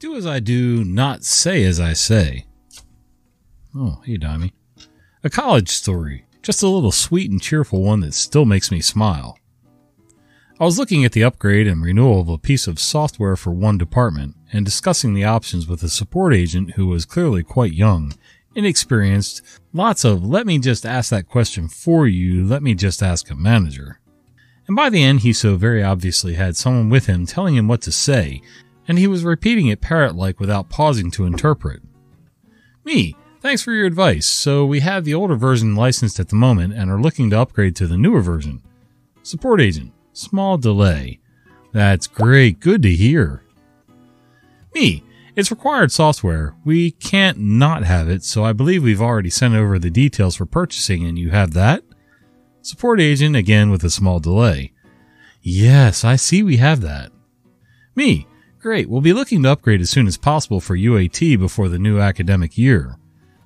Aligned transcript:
Do 0.00 0.16
as 0.16 0.26
I 0.26 0.40
do, 0.40 0.82
not 0.82 1.24
say 1.24 1.62
as 1.64 1.78
I 1.78 1.92
say. 1.92 2.46
Oh, 3.76 4.00
hey, 4.06 4.16
Dimey. 4.16 4.52
A 5.22 5.28
college 5.28 5.68
story. 5.68 6.24
Just 6.40 6.62
a 6.62 6.68
little 6.68 6.90
sweet 6.90 7.30
and 7.30 7.40
cheerful 7.40 7.82
one 7.82 8.00
that 8.00 8.14
still 8.14 8.46
makes 8.46 8.70
me 8.70 8.80
smile. 8.80 9.38
I 10.58 10.64
was 10.64 10.78
looking 10.78 11.04
at 11.04 11.12
the 11.12 11.22
upgrade 11.22 11.66
and 11.66 11.82
renewal 11.82 12.22
of 12.22 12.30
a 12.30 12.38
piece 12.38 12.66
of 12.66 12.78
software 12.78 13.36
for 13.36 13.50
one 13.50 13.76
department 13.76 14.36
and 14.54 14.64
discussing 14.64 15.12
the 15.12 15.24
options 15.24 15.68
with 15.68 15.82
a 15.82 15.90
support 15.90 16.32
agent 16.32 16.72
who 16.76 16.86
was 16.86 17.04
clearly 17.04 17.42
quite 17.42 17.74
young, 17.74 18.14
inexperienced, 18.54 19.42
lots 19.74 20.02
of 20.02 20.24
let 20.24 20.46
me 20.46 20.58
just 20.58 20.86
ask 20.86 21.10
that 21.10 21.28
question 21.28 21.68
for 21.68 22.06
you, 22.08 22.46
let 22.46 22.62
me 22.62 22.74
just 22.74 23.02
ask 23.02 23.30
a 23.30 23.34
manager. 23.34 24.00
And 24.66 24.74
by 24.74 24.88
the 24.88 25.02
end, 25.02 25.20
he 25.20 25.34
so 25.34 25.56
very 25.56 25.82
obviously 25.82 26.34
had 26.34 26.56
someone 26.56 26.88
with 26.88 27.04
him 27.04 27.26
telling 27.26 27.54
him 27.54 27.68
what 27.68 27.82
to 27.82 27.92
say, 27.92 28.40
and 28.90 28.98
he 28.98 29.06
was 29.06 29.22
repeating 29.22 29.68
it 29.68 29.80
parrot 29.80 30.16
like 30.16 30.40
without 30.40 30.68
pausing 30.68 31.12
to 31.12 31.24
interpret. 31.24 31.80
Me, 32.84 33.14
thanks 33.40 33.62
for 33.62 33.70
your 33.70 33.86
advice. 33.86 34.26
So 34.26 34.66
we 34.66 34.80
have 34.80 35.04
the 35.04 35.14
older 35.14 35.36
version 35.36 35.76
licensed 35.76 36.18
at 36.18 36.28
the 36.28 36.34
moment 36.34 36.74
and 36.74 36.90
are 36.90 37.00
looking 37.00 37.30
to 37.30 37.38
upgrade 37.38 37.76
to 37.76 37.86
the 37.86 37.96
newer 37.96 38.20
version. 38.20 38.60
Support 39.22 39.60
agent, 39.60 39.92
small 40.12 40.58
delay. 40.58 41.20
That's 41.72 42.08
great, 42.08 42.58
good 42.58 42.82
to 42.82 42.90
hear. 42.90 43.44
Me, 44.74 45.04
it's 45.36 45.52
required 45.52 45.92
software. 45.92 46.56
We 46.64 46.90
can't 46.90 47.38
not 47.38 47.84
have 47.84 48.08
it, 48.08 48.24
so 48.24 48.42
I 48.42 48.52
believe 48.52 48.82
we've 48.82 49.00
already 49.00 49.30
sent 49.30 49.54
over 49.54 49.78
the 49.78 49.90
details 49.90 50.34
for 50.34 50.46
purchasing 50.46 51.06
and 51.06 51.16
you 51.16 51.30
have 51.30 51.52
that? 51.52 51.84
Support 52.60 53.00
agent 53.00 53.36
again 53.36 53.70
with 53.70 53.84
a 53.84 53.88
small 53.88 54.18
delay. 54.18 54.72
Yes, 55.42 56.04
I 56.04 56.16
see 56.16 56.42
we 56.42 56.56
have 56.56 56.80
that. 56.80 57.12
Me, 57.94 58.26
great. 58.60 58.88
We'll 58.88 59.00
be 59.00 59.12
looking 59.12 59.42
to 59.42 59.50
upgrade 59.50 59.80
as 59.80 59.90
soon 59.90 60.06
as 60.06 60.16
possible 60.16 60.60
for 60.60 60.76
UAT 60.76 61.38
before 61.38 61.68
the 61.68 61.78
new 61.78 61.98
academic 61.98 62.56
year. 62.56 62.96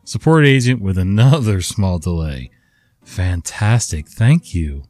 Support 0.04 0.44
agent 0.44 0.82
with 0.82 0.98
another 0.98 1.60
small 1.62 1.98
delay. 1.98 2.50
Fantastic. 3.04 4.08
Thank 4.08 4.54
you. 4.54 4.82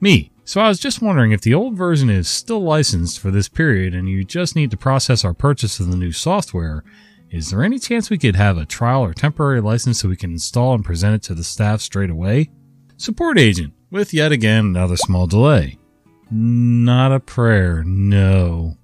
Me, 0.00 0.30
so 0.44 0.60
I 0.60 0.68
was 0.68 0.78
just 0.78 1.02
wondering 1.02 1.32
if 1.32 1.40
the 1.40 1.54
old 1.54 1.76
version 1.76 2.10
is 2.10 2.28
still 2.28 2.62
licensed 2.62 3.18
for 3.18 3.30
this 3.30 3.48
period 3.48 3.94
and 3.94 4.08
you 4.08 4.24
just 4.24 4.54
need 4.54 4.70
to 4.70 4.76
process 4.76 5.24
our 5.24 5.34
purchase 5.34 5.80
of 5.80 5.90
the 5.90 5.96
new 5.96 6.12
software, 6.12 6.84
is 7.30 7.50
there 7.50 7.64
any 7.64 7.78
chance 7.78 8.10
we 8.10 8.18
could 8.18 8.36
have 8.36 8.56
a 8.56 8.66
trial 8.66 9.02
or 9.02 9.12
temporary 9.14 9.60
license 9.60 10.00
so 10.00 10.08
we 10.08 10.16
can 10.16 10.32
install 10.32 10.74
and 10.74 10.84
present 10.84 11.14
it 11.14 11.22
to 11.24 11.34
the 11.34 11.42
staff 11.42 11.80
straight 11.80 12.10
away? 12.10 12.50
Support 12.98 13.38
agent, 13.38 13.72
with 13.90 14.14
yet 14.14 14.32
again 14.32 14.66
another 14.66 14.96
small 14.96 15.26
delay. 15.26 15.78
Not 16.30 17.12
a 17.12 17.20
prayer, 17.20 17.82
no. 17.84 18.76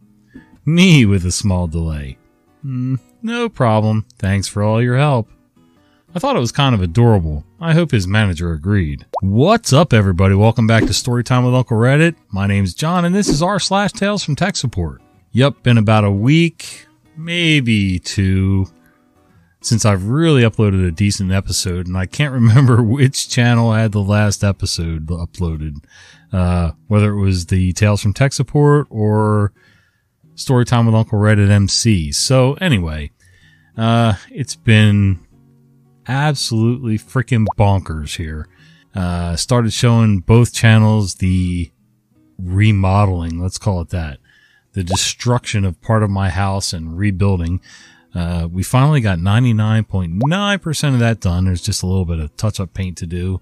Me 0.64 1.04
with 1.04 1.26
a 1.26 1.32
small 1.32 1.66
delay. 1.66 2.16
Mm, 2.64 3.00
no 3.20 3.48
problem. 3.48 4.06
Thanks 4.18 4.46
for 4.46 4.62
all 4.62 4.80
your 4.80 4.96
help. 4.96 5.28
I 6.14 6.20
thought 6.20 6.36
it 6.36 6.40
was 6.40 6.52
kind 6.52 6.72
of 6.72 6.80
adorable. 6.80 7.44
I 7.60 7.72
hope 7.72 7.90
his 7.90 8.06
manager 8.06 8.52
agreed. 8.52 9.04
What's 9.22 9.72
up, 9.72 9.92
everybody? 9.92 10.36
Welcome 10.36 10.68
back 10.68 10.84
to 10.84 10.90
Storytime 10.90 11.44
with 11.44 11.54
Uncle 11.54 11.76
Reddit. 11.76 12.14
My 12.30 12.46
name's 12.46 12.74
John, 12.74 13.04
and 13.04 13.12
this 13.12 13.26
is 13.26 13.42
r 13.42 13.58
slash 13.58 13.90
Tales 13.90 14.22
from 14.22 14.36
Tech 14.36 14.54
Support. 14.54 15.02
Yep, 15.32 15.64
been 15.64 15.78
about 15.78 16.04
a 16.04 16.12
week, 16.12 16.86
maybe 17.16 17.98
two, 17.98 18.66
since 19.62 19.84
I've 19.84 20.06
really 20.06 20.42
uploaded 20.42 20.86
a 20.86 20.92
decent 20.92 21.32
episode, 21.32 21.88
and 21.88 21.96
I 21.96 22.06
can't 22.06 22.32
remember 22.34 22.84
which 22.84 23.28
channel 23.28 23.72
had 23.72 23.90
the 23.90 24.00
last 24.00 24.44
episode 24.44 25.06
uploaded. 25.06 25.82
Uh, 26.32 26.70
whether 26.86 27.10
it 27.10 27.20
was 27.20 27.46
the 27.46 27.72
Tales 27.72 28.00
from 28.00 28.12
Tech 28.12 28.32
Support 28.32 28.86
or 28.90 29.52
Storytime 30.34 30.86
with 30.86 30.94
Uncle 30.94 31.18
Reddit 31.18 31.50
MC. 31.50 32.12
So 32.12 32.54
anyway, 32.54 33.10
uh, 33.76 34.14
it's 34.30 34.56
been 34.56 35.20
absolutely 36.06 36.98
freaking 36.98 37.46
bonkers 37.58 38.16
here. 38.16 38.48
Uh, 38.94 39.36
started 39.36 39.72
showing 39.72 40.20
both 40.20 40.52
channels 40.52 41.14
the 41.16 41.70
remodeling, 42.38 43.40
let's 43.40 43.58
call 43.58 43.80
it 43.80 43.90
that, 43.90 44.18
the 44.72 44.84
destruction 44.84 45.64
of 45.64 45.80
part 45.80 46.02
of 46.02 46.10
my 46.10 46.28
house 46.30 46.72
and 46.72 46.98
rebuilding. 46.98 47.60
Uh, 48.14 48.46
we 48.50 48.62
finally 48.62 49.00
got 49.00 49.18
99.9% 49.18 50.94
of 50.94 50.98
that 50.98 51.20
done. 51.20 51.46
There's 51.46 51.62
just 51.62 51.82
a 51.82 51.86
little 51.86 52.04
bit 52.04 52.18
of 52.18 52.36
touch 52.36 52.60
up 52.60 52.74
paint 52.74 52.98
to 52.98 53.06
do 53.06 53.40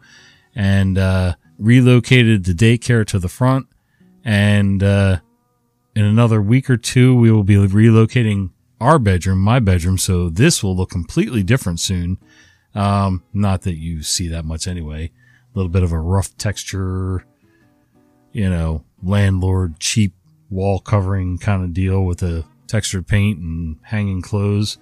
and, 0.54 0.97
uh, 0.97 1.34
relocated 1.59 2.44
the 2.44 2.53
daycare 2.53 3.04
to 3.06 3.19
the 3.19 3.28
front. 3.28 3.66
And, 4.25 4.82
uh, 4.82 5.20
in 5.95 6.05
another 6.05 6.41
week 6.41 6.71
or 6.71 6.77
two, 6.77 7.15
we 7.17 7.31
will 7.31 7.45
be 7.45 7.56
relocating 7.56 8.51
our 8.81 8.99
bedroom, 8.99 9.41
my 9.41 9.59
bedroom. 9.59 9.99
So 9.99 10.28
this 10.28 10.62
will 10.62 10.77
look 10.77 10.91
completely 10.91 11.43
different 11.43 11.81
soon. 11.81 12.19
Um, 12.75 13.25
not 13.33 13.62
that 13.62 13.77
you 13.77 14.03
see 14.03 14.28
that 14.28 14.45
much 14.45 14.67
anyway. 14.67 15.11
A 15.55 15.59
little 15.59 15.71
bit 15.71 15.83
of 15.83 15.93
a 15.93 15.99
rough 15.99 16.37
texture, 16.37 17.25
you 18.33 18.49
know, 18.49 18.84
landlord 19.03 19.81
cheap 19.81 20.15
wall 20.49 20.81
covering 20.81 21.39
kind 21.39 21.65
of 21.65 21.75
deal 21.75 22.05
with 22.05 22.22
a 22.22 22.45
textured 22.67 23.07
paint 23.07 23.39
and 23.41 23.78
hanging 23.83 24.22
clothes. 24.22 24.78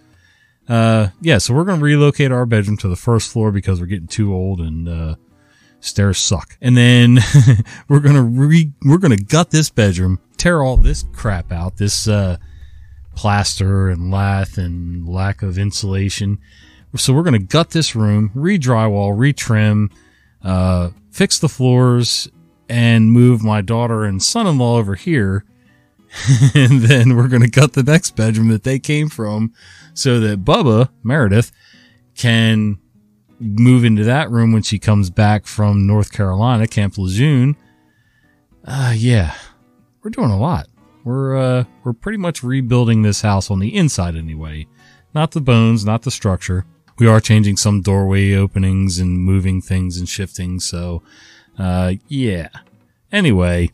Uh, 0.68 1.08
yeah, 1.22 1.38
so 1.38 1.54
we're 1.54 1.64
going 1.64 1.78
to 1.78 1.84
relocate 1.84 2.30
our 2.30 2.44
bedroom 2.44 2.76
to 2.76 2.88
the 2.88 2.96
first 2.96 3.32
floor 3.32 3.50
because 3.50 3.80
we're 3.80 3.86
getting 3.86 4.06
too 4.06 4.34
old 4.34 4.60
and, 4.60 4.86
uh, 4.86 5.14
stairs 5.80 6.18
suck. 6.18 6.56
And 6.60 6.76
then 6.76 7.18
we're 7.88 8.00
going 8.00 8.16
to 8.16 8.22
re, 8.22 8.72
we're 8.84 8.98
going 8.98 9.16
to 9.16 9.24
gut 9.24 9.50
this 9.50 9.70
bedroom, 9.70 10.20
tear 10.38 10.62
all 10.62 10.76
this 10.76 11.04
crap 11.12 11.52
out, 11.52 11.76
this, 11.76 12.08
uh, 12.08 12.38
plaster 13.14 13.88
and 13.88 14.12
lath 14.12 14.58
and 14.58 15.08
lack 15.08 15.42
of 15.42 15.58
insulation 15.58 16.38
so 16.96 17.12
we're 17.12 17.22
going 17.22 17.38
to 17.38 17.46
gut 17.46 17.70
this 17.70 17.94
room, 17.94 18.30
re-drywall, 18.34 19.16
re-trim, 19.16 19.90
uh, 20.42 20.90
fix 21.10 21.38
the 21.38 21.48
floors, 21.48 22.28
and 22.68 23.12
move 23.12 23.42
my 23.42 23.60
daughter 23.60 24.04
and 24.04 24.22
son-in-law 24.22 24.78
over 24.78 24.94
here. 24.94 25.44
and 26.54 26.82
then 26.82 27.16
we're 27.16 27.28
going 27.28 27.42
to 27.42 27.50
gut 27.50 27.74
the 27.74 27.82
next 27.82 28.16
bedroom 28.16 28.48
that 28.48 28.62
they 28.62 28.78
came 28.78 29.08
from 29.08 29.52
so 29.92 30.18
that 30.20 30.44
Bubba, 30.44 30.88
Meredith, 31.02 31.52
can 32.14 32.78
move 33.38 33.84
into 33.84 34.04
that 34.04 34.30
room 34.30 34.52
when 34.52 34.62
she 34.62 34.78
comes 34.78 35.10
back 35.10 35.46
from 35.46 35.86
North 35.86 36.10
Carolina, 36.10 36.66
Camp 36.66 36.96
Lejeune. 36.96 37.56
Uh, 38.64 38.94
yeah, 38.96 39.34
we're 40.02 40.10
doing 40.10 40.30
a 40.30 40.38
lot. 40.38 40.68
We're, 41.04 41.36
uh, 41.36 41.64
we're 41.84 41.92
pretty 41.92 42.18
much 42.18 42.42
rebuilding 42.42 43.02
this 43.02 43.22
house 43.22 43.50
on 43.50 43.58
the 43.58 43.74
inside 43.74 44.16
anyway. 44.16 44.66
Not 45.14 45.30
the 45.30 45.40
bones, 45.40 45.84
not 45.84 46.02
the 46.02 46.10
structure 46.10 46.64
we 46.98 47.06
are 47.06 47.20
changing 47.20 47.56
some 47.56 47.80
doorway 47.80 48.34
openings 48.34 48.98
and 48.98 49.18
moving 49.18 49.60
things 49.60 49.98
and 49.98 50.08
shifting. 50.08 50.60
So, 50.60 51.02
uh, 51.58 51.94
yeah. 52.08 52.48
Anyway, 53.12 53.70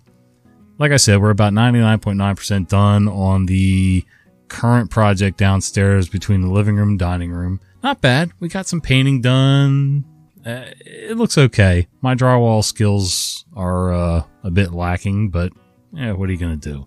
like 0.78 0.92
I 0.92 0.96
said, 0.96 1.20
we're 1.20 1.30
about 1.30 1.52
99.9% 1.52 2.68
done 2.68 3.08
on 3.08 3.46
the 3.46 4.04
current 4.48 4.90
project 4.90 5.38
downstairs 5.38 6.08
between 6.08 6.42
the 6.42 6.50
living 6.50 6.76
room 6.76 6.90
and 6.90 6.98
dining 6.98 7.32
room. 7.32 7.60
Not 7.82 8.00
bad. 8.00 8.32
We 8.40 8.48
got 8.48 8.66
some 8.66 8.80
painting 8.80 9.20
done. 9.20 10.04
Uh, 10.44 10.66
it 10.80 11.16
looks 11.16 11.38
okay. 11.38 11.88
My 12.02 12.14
drywall 12.14 12.62
skills 12.62 13.46
are 13.54 13.92
uh, 13.92 14.22
a 14.42 14.50
bit 14.50 14.72
lacking, 14.72 15.30
but 15.30 15.52
yeah, 15.94 16.12
what 16.12 16.28
are 16.28 16.32
you 16.32 16.38
going 16.38 16.58
to 16.58 16.70
do? 16.72 16.86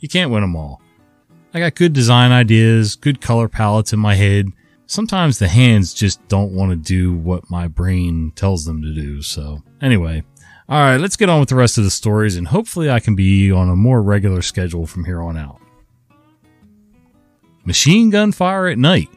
You 0.00 0.08
can't 0.08 0.30
win 0.30 0.42
them 0.42 0.56
all. 0.56 0.80
I 1.54 1.60
got 1.60 1.74
good 1.74 1.92
design 1.92 2.32
ideas, 2.32 2.96
good 2.96 3.20
color 3.20 3.48
palettes 3.48 3.92
in 3.92 3.98
my 3.98 4.14
head 4.14 4.52
sometimes 4.86 5.38
the 5.38 5.48
hands 5.48 5.92
just 5.92 6.26
don't 6.28 6.52
want 6.52 6.70
to 6.70 6.76
do 6.76 7.12
what 7.12 7.50
my 7.50 7.68
brain 7.68 8.32
tells 8.34 8.64
them 8.64 8.82
to 8.82 8.94
do. 8.94 9.20
So 9.20 9.62
anyway, 9.82 10.24
all 10.68 10.80
right, 10.80 11.00
let's 11.00 11.16
get 11.16 11.28
on 11.28 11.40
with 11.40 11.48
the 11.48 11.56
rest 11.56 11.78
of 11.78 11.84
the 11.84 11.90
stories 11.90 12.36
and 12.36 12.48
hopefully 12.48 12.90
I 12.90 13.00
can 13.00 13.14
be 13.14 13.52
on 13.52 13.68
a 13.68 13.76
more 13.76 14.02
regular 14.02 14.42
schedule 14.42 14.86
from 14.86 15.04
here 15.04 15.20
on 15.20 15.36
out. 15.36 15.60
Machine 17.64 18.10
gun 18.10 18.32
fire 18.32 18.68
at 18.68 18.78
night? 18.78 19.08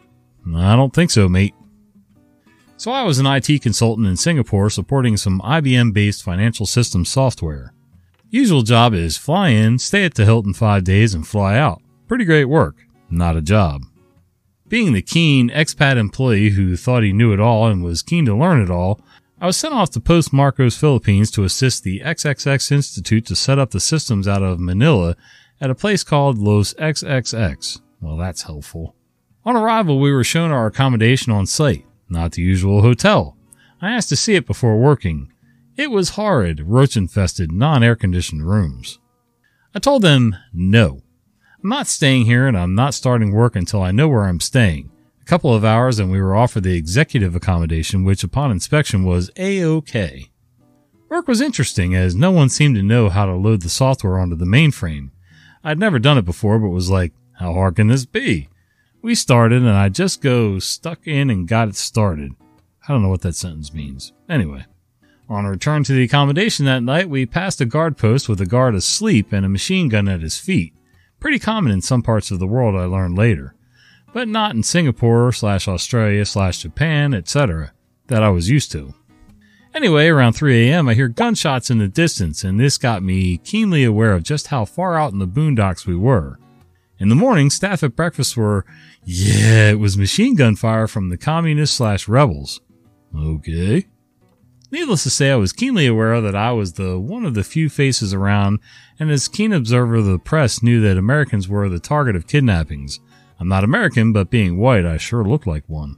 I 0.55 0.75
don't 0.75 0.93
think 0.93 1.11
so, 1.11 1.29
mate. 1.29 1.53
So 2.77 2.91
I 2.91 3.03
was 3.03 3.19
an 3.19 3.27
IT 3.27 3.61
consultant 3.61 4.07
in 4.07 4.15
Singapore 4.15 4.69
supporting 4.69 5.17
some 5.17 5.41
IBM 5.41 5.93
based 5.93 6.23
financial 6.23 6.65
systems 6.65 7.09
software. 7.09 7.73
Usual 8.31 8.61
job 8.61 8.93
is 8.93 9.17
fly 9.17 9.49
in, 9.49 9.79
stay 9.79 10.05
at 10.05 10.13
the 10.13 10.23
Hilton 10.23 10.53
five 10.53 10.83
days 10.83 11.15
and 11.15 11.27
fly 11.27 11.57
out. 11.57 11.81
Pretty 12.07 12.25
great 12.25 12.45
work. 12.45 12.75
Not 13.09 13.35
a 13.35 13.41
job. 13.41 13.81
Being 14.67 14.93
the 14.93 15.01
keen 15.01 15.49
expat 15.49 15.97
employee 15.97 16.51
who 16.51 16.77
thought 16.77 17.01
he 17.01 17.11
knew 17.11 17.33
it 17.33 17.39
all 17.39 17.65
and 17.65 17.83
was 17.83 18.03
keen 18.03 18.25
to 18.25 18.35
learn 18.35 18.61
it 18.61 18.69
all, 18.69 19.01
I 19.41 19.47
was 19.47 19.57
sent 19.57 19.73
off 19.73 19.89
to 19.91 19.99
Post 19.99 20.31
Marcos, 20.31 20.77
Philippines 20.77 21.31
to 21.31 21.43
assist 21.43 21.83
the 21.83 22.01
XXX 22.01 22.71
Institute 22.71 23.25
to 23.25 23.35
set 23.35 23.57
up 23.57 23.71
the 23.71 23.79
systems 23.79 24.27
out 24.27 24.43
of 24.43 24.59
Manila 24.59 25.15
at 25.59 25.71
a 25.71 25.75
place 25.75 26.03
called 26.03 26.37
Los 26.37 26.75
XXX. 26.75 27.81
Well, 27.99 28.17
that's 28.17 28.43
helpful. 28.43 28.95
On 29.43 29.55
arrival, 29.55 29.99
we 29.99 30.11
were 30.11 30.23
shown 30.23 30.51
our 30.51 30.67
accommodation 30.67 31.33
on 31.33 31.47
site, 31.47 31.85
not 32.07 32.33
the 32.33 32.43
usual 32.43 32.83
hotel. 32.83 33.37
I 33.81 33.89
asked 33.89 34.09
to 34.09 34.15
see 34.15 34.35
it 34.35 34.45
before 34.45 34.77
working. 34.77 35.33
It 35.79 35.91
was 35.91 36.09
horrid, 36.09 36.63
roach 36.67 36.97
infested, 36.97 37.53
non 37.53 37.83
air 37.83 37.95
conditioned 37.95 38.45
rooms. 38.45 38.99
I 39.73 39.79
told 39.79 40.01
them 40.01 40.35
no. 40.51 41.03
I'm 41.63 41.69
not 41.69 41.87
staying 41.87 42.25
here 42.25 42.47
and 42.47 42.57
I'm 42.57 42.75
not 42.75 42.93
starting 42.93 43.31
work 43.31 43.55
until 43.55 43.81
I 43.81 43.91
know 43.91 44.09
where 44.09 44.25
I'm 44.25 44.41
staying. 44.41 44.91
A 45.21 45.23
couple 45.23 45.53
of 45.55 45.63
hours 45.63 45.97
and 45.97 46.11
we 46.11 46.21
were 46.21 46.35
offered 46.35 46.63
the 46.63 46.75
executive 46.75 47.33
accommodation, 47.33 48.03
which 48.03 48.25
upon 48.25 48.51
inspection 48.51 49.05
was 49.05 49.31
A-OK. 49.37 50.29
Work 51.07 51.29
was 51.29 51.39
interesting 51.39 51.95
as 51.95 52.13
no 52.13 52.29
one 52.29 52.49
seemed 52.49 52.75
to 52.75 52.83
know 52.83 53.07
how 53.07 53.25
to 53.25 53.33
load 53.33 53.61
the 53.61 53.69
software 53.69 54.19
onto 54.19 54.35
the 54.35 54.43
mainframe. 54.43 55.11
I'd 55.63 55.79
never 55.79 55.97
done 55.97 56.17
it 56.17 56.25
before, 56.25 56.59
but 56.59 56.67
was 56.67 56.89
like, 56.89 57.13
how 57.35 57.53
hard 57.53 57.77
can 57.77 57.87
this 57.87 58.05
be? 58.05 58.49
We 59.01 59.15
started 59.15 59.61
and 59.61 59.69
I 59.69 59.87
just 59.87 60.21
go 60.21 60.59
stuck 60.59 61.07
in 61.07 61.29
and 61.29 61.47
got 61.47 61.69
it 61.69 61.77
started. 61.77 62.33
I 62.85 62.91
don't 62.91 63.01
know 63.01 63.07
what 63.07 63.21
that 63.21 63.35
sentence 63.37 63.73
means. 63.73 64.11
Anyway. 64.27 64.65
On 65.29 65.45
return 65.45 65.83
to 65.83 65.93
the 65.93 66.03
accommodation 66.03 66.65
that 66.65 66.81
night, 66.81 67.07
we 67.07 67.27
passed 67.27 67.61
a 67.61 67.65
guard 67.65 67.97
post 67.97 68.27
with 68.27 68.41
a 68.41 68.47
guard 68.47 68.73
asleep 68.73 69.31
and 69.31 69.45
a 69.45 69.49
machine 69.49 69.87
gun 69.87 70.07
at 70.07 70.21
his 70.21 70.39
feet. 70.39 70.73
Pretty 71.19 71.37
common 71.37 71.71
in 71.71 71.81
some 71.81 72.01
parts 72.01 72.31
of 72.31 72.39
the 72.39 72.47
world, 72.47 72.75
I 72.75 72.85
learned 72.85 73.15
later. 73.15 73.53
But 74.11 74.27
not 74.27 74.55
in 74.55 74.63
Singapore 74.63 75.31
slash 75.31 75.67
Australia 75.67 76.25
slash 76.25 76.63
Japan, 76.63 77.13
etc. 77.13 77.73
that 78.07 78.23
I 78.23 78.29
was 78.29 78.49
used 78.49 78.71
to. 78.71 78.95
Anyway, 79.75 80.07
around 80.07 80.33
3 80.33 80.67
a.m., 80.67 80.89
I 80.89 80.95
hear 80.95 81.07
gunshots 81.07 81.69
in 81.69 81.77
the 81.77 81.87
distance, 81.87 82.43
and 82.43 82.59
this 82.59 82.79
got 82.79 83.03
me 83.03 83.37
keenly 83.37 83.83
aware 83.83 84.13
of 84.13 84.23
just 84.23 84.47
how 84.47 84.65
far 84.65 84.97
out 84.97 85.13
in 85.13 85.19
the 85.19 85.27
boondocks 85.27 85.85
we 85.85 85.95
were. 85.95 86.39
In 86.97 87.09
the 87.09 87.15
morning, 87.15 87.51
staff 87.51 87.83
at 87.83 87.95
breakfast 87.95 88.35
were, 88.35 88.65
yeah, 89.03 89.69
it 89.69 89.79
was 89.79 89.95
machine 89.95 90.35
gun 90.35 90.55
fire 90.55 90.87
from 90.87 91.09
the 91.09 91.17
communists 91.17 91.77
slash 91.77 92.07
rebels. 92.07 92.61
Okay. 93.15 93.85
Needless 94.71 95.03
to 95.03 95.09
say, 95.09 95.31
I 95.31 95.35
was 95.35 95.51
keenly 95.51 95.87
aware 95.87 96.21
that 96.21 96.35
I 96.35 96.51
was 96.51 96.73
the 96.73 96.99
one 96.99 97.25
of 97.25 97.33
the 97.33 97.43
few 97.43 97.69
faces 97.69 98.13
around, 98.13 98.59
and 98.99 99.09
as 99.09 99.27
keen 99.27 99.51
observer 99.51 99.95
of 99.95 100.05
the 100.05 100.19
press 100.19 100.61
knew 100.61 100.79
that 100.81 100.97
Americans 100.97 101.47
were 101.47 101.69
the 101.69 101.79
target 101.79 102.15
of 102.15 102.27
kidnappings. 102.27 102.99
I'm 103.39 103.47
not 103.47 103.63
American, 103.63 104.13
but 104.13 104.29
being 104.29 104.57
white, 104.57 104.85
I 104.85 104.97
sure 104.97 105.23
looked 105.23 105.47
like 105.47 105.67
one. 105.67 105.95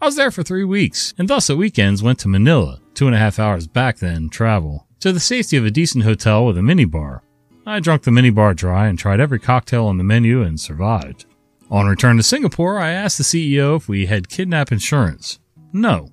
I 0.00 0.06
was 0.06 0.16
there 0.16 0.30
for 0.30 0.42
three 0.42 0.64
weeks, 0.64 1.14
and 1.18 1.28
thus 1.28 1.50
at 1.50 1.56
weekends 1.56 2.02
went 2.02 2.18
to 2.20 2.28
Manila, 2.28 2.80
two 2.94 3.06
and 3.06 3.14
a 3.14 3.18
half 3.18 3.38
hours 3.38 3.66
back 3.66 3.98
then, 3.98 4.28
travel, 4.30 4.86
to 5.00 5.12
the 5.12 5.20
safety 5.20 5.56
of 5.56 5.66
a 5.66 5.70
decent 5.70 6.04
hotel 6.04 6.46
with 6.46 6.56
a 6.56 6.62
minibar. 6.62 7.20
I 7.66 7.80
drunk 7.80 8.02
the 8.02 8.10
minibar 8.10 8.54
dry 8.54 8.86
and 8.86 8.98
tried 8.98 9.20
every 9.20 9.40
cocktail 9.40 9.86
on 9.86 9.98
the 9.98 10.04
menu 10.04 10.42
and 10.42 10.58
survived. 10.58 11.26
On 11.70 11.86
return 11.86 12.16
to 12.16 12.22
Singapore, 12.22 12.78
I 12.78 12.90
asked 12.92 13.18
the 13.18 13.24
CEO 13.24 13.76
if 13.76 13.88
we 13.88 14.06
had 14.06 14.28
kidnap 14.28 14.70
insurance. 14.70 15.40
No. 15.72 16.10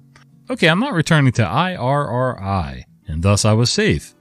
Okay, 0.53 0.67
I'm 0.67 0.79
not 0.79 0.93
returning 0.93 1.31
to 1.33 1.41
IRRI, 1.41 2.83
and 3.07 3.23
thus 3.23 3.43
I 3.43 3.53
was 3.53 3.71
safe. 3.71 4.13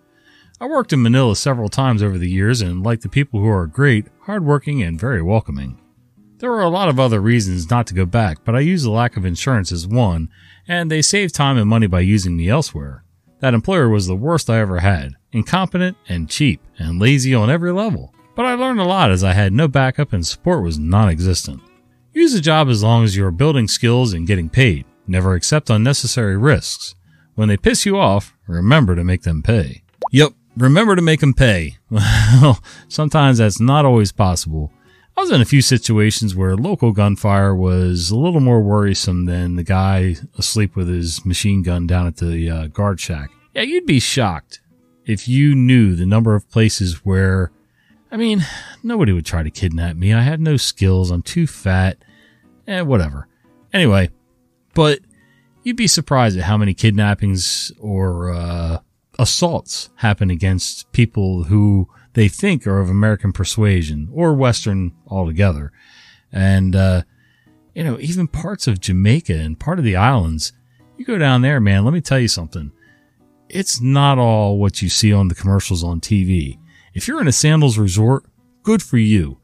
I 0.62 0.64
worked 0.64 0.94
in 0.94 1.02
Manila 1.02 1.36
several 1.36 1.68
times 1.68 2.02
over 2.02 2.16
the 2.16 2.30
years 2.30 2.62
and 2.62 2.82
like 2.82 3.02
the 3.02 3.10
people 3.10 3.38
who 3.38 3.48
are 3.50 3.66
great, 3.66 4.06
hardworking, 4.22 4.82
and 4.82 4.98
very 4.98 5.20
welcoming. 5.20 5.78
There 6.38 6.50
were 6.50 6.62
a 6.62 6.70
lot 6.70 6.88
of 6.88 6.98
other 6.98 7.20
reasons 7.20 7.68
not 7.68 7.86
to 7.88 7.94
go 7.94 8.06
back, 8.06 8.38
but 8.46 8.56
I 8.56 8.60
used 8.60 8.86
the 8.86 8.90
lack 8.90 9.18
of 9.18 9.26
insurance 9.26 9.70
as 9.72 9.86
one, 9.86 10.30
and 10.66 10.90
they 10.90 11.02
saved 11.02 11.34
time 11.34 11.58
and 11.58 11.68
money 11.68 11.86
by 11.86 12.00
using 12.00 12.34
me 12.34 12.48
elsewhere. 12.48 13.04
That 13.40 13.52
employer 13.52 13.90
was 13.90 14.06
the 14.06 14.16
worst 14.16 14.48
I 14.48 14.58
ever 14.58 14.78
had 14.78 15.12
incompetent 15.32 15.98
and 16.08 16.30
cheap 16.30 16.62
and 16.78 16.98
lazy 16.98 17.34
on 17.34 17.50
every 17.50 17.72
level. 17.72 18.14
But 18.34 18.46
I 18.46 18.54
learned 18.54 18.80
a 18.80 18.84
lot 18.84 19.10
as 19.10 19.22
I 19.22 19.34
had 19.34 19.52
no 19.52 19.68
backup 19.68 20.14
and 20.14 20.26
support 20.26 20.62
was 20.62 20.78
non 20.78 21.10
existent. 21.10 21.60
Use 22.14 22.32
a 22.32 22.40
job 22.40 22.70
as 22.70 22.82
long 22.82 23.04
as 23.04 23.14
you 23.14 23.26
are 23.26 23.30
building 23.30 23.68
skills 23.68 24.14
and 24.14 24.26
getting 24.26 24.48
paid. 24.48 24.86
Never 25.12 25.34
accept 25.34 25.70
unnecessary 25.70 26.36
risks. 26.36 26.94
When 27.34 27.48
they 27.48 27.56
piss 27.56 27.86
you 27.86 27.98
off, 27.98 28.34
remember 28.46 28.96
to 28.96 29.04
make 29.04 29.22
them 29.22 29.42
pay. 29.42 29.82
Yep, 30.10 30.32
remember 30.56 30.96
to 30.96 31.02
make 31.02 31.20
them 31.20 31.34
pay. 31.34 31.76
Well, 31.90 32.60
sometimes 32.88 33.38
that's 33.38 33.60
not 33.60 33.84
always 33.84 34.10
possible 34.10 34.72
I 35.16 35.20
was 35.20 35.30
in 35.30 35.42
a 35.42 35.46
few 35.46 35.60
situations 35.60 36.34
where 36.34 36.56
local 36.56 36.92
gunfire 36.92 37.54
was 37.54 38.10
a 38.10 38.16
little 38.16 38.40
more 38.40 38.62
worrisome 38.62 39.26
than 39.26 39.56
the 39.56 39.62
guy 39.62 40.16
asleep 40.38 40.74
with 40.74 40.88
his 40.88 41.24
machine 41.26 41.62
gun 41.62 41.86
down 41.86 42.06
at 42.06 42.16
the 42.16 42.48
uh, 42.48 42.66
guard 42.68 42.98
shack. 42.98 43.30
Yeah, 43.54 43.62
you'd 43.62 43.86
be 43.86 44.00
shocked 44.00 44.60
if 45.04 45.28
you 45.28 45.54
knew 45.54 45.94
the 45.94 46.06
number 46.06 46.34
of 46.34 46.50
places 46.50 47.04
where, 47.04 47.52
I 48.10 48.16
mean, 48.16 48.46
nobody 48.82 49.12
would 49.12 49.26
try 49.26 49.42
to 49.42 49.50
kidnap 49.50 49.96
me. 49.96 50.14
I 50.14 50.22
had 50.22 50.40
no 50.40 50.56
skills. 50.56 51.10
I'm 51.10 51.22
too 51.22 51.46
fat. 51.46 51.98
Eh, 52.66 52.80
whatever. 52.80 53.28
Anyway, 53.72 54.08
but 54.74 55.00
you'd 55.62 55.76
be 55.76 55.86
surprised 55.86 56.38
at 56.38 56.44
how 56.44 56.56
many 56.56 56.74
kidnappings 56.74 57.72
or 57.78 58.32
uh, 58.32 58.78
assaults 59.18 59.90
happen 59.96 60.30
against 60.30 60.90
people 60.92 61.44
who 61.44 61.88
they 62.14 62.28
think 62.28 62.66
are 62.66 62.80
of 62.80 62.90
American 62.90 63.32
persuasion 63.32 64.08
or 64.12 64.34
Western 64.34 64.92
altogether. 65.06 65.72
And, 66.30 66.74
uh, 66.74 67.02
you 67.74 67.84
know, 67.84 67.98
even 68.00 68.28
parts 68.28 68.66
of 68.66 68.80
Jamaica 68.80 69.34
and 69.34 69.58
part 69.58 69.78
of 69.78 69.84
the 69.84 69.96
islands, 69.96 70.52
you 70.96 71.04
go 71.04 71.18
down 71.18 71.42
there, 71.42 71.60
man, 71.60 71.84
let 71.84 71.94
me 71.94 72.00
tell 72.00 72.18
you 72.18 72.28
something. 72.28 72.72
It's 73.48 73.80
not 73.80 74.18
all 74.18 74.58
what 74.58 74.82
you 74.82 74.88
see 74.88 75.12
on 75.12 75.28
the 75.28 75.34
commercials 75.34 75.84
on 75.84 76.00
TV. 76.00 76.58
If 76.94 77.08
you're 77.08 77.20
in 77.20 77.28
a 77.28 77.32
sandals 77.32 77.78
resort, 77.78 78.24
good 78.62 78.82
for 78.82 78.98
you. 78.98 79.38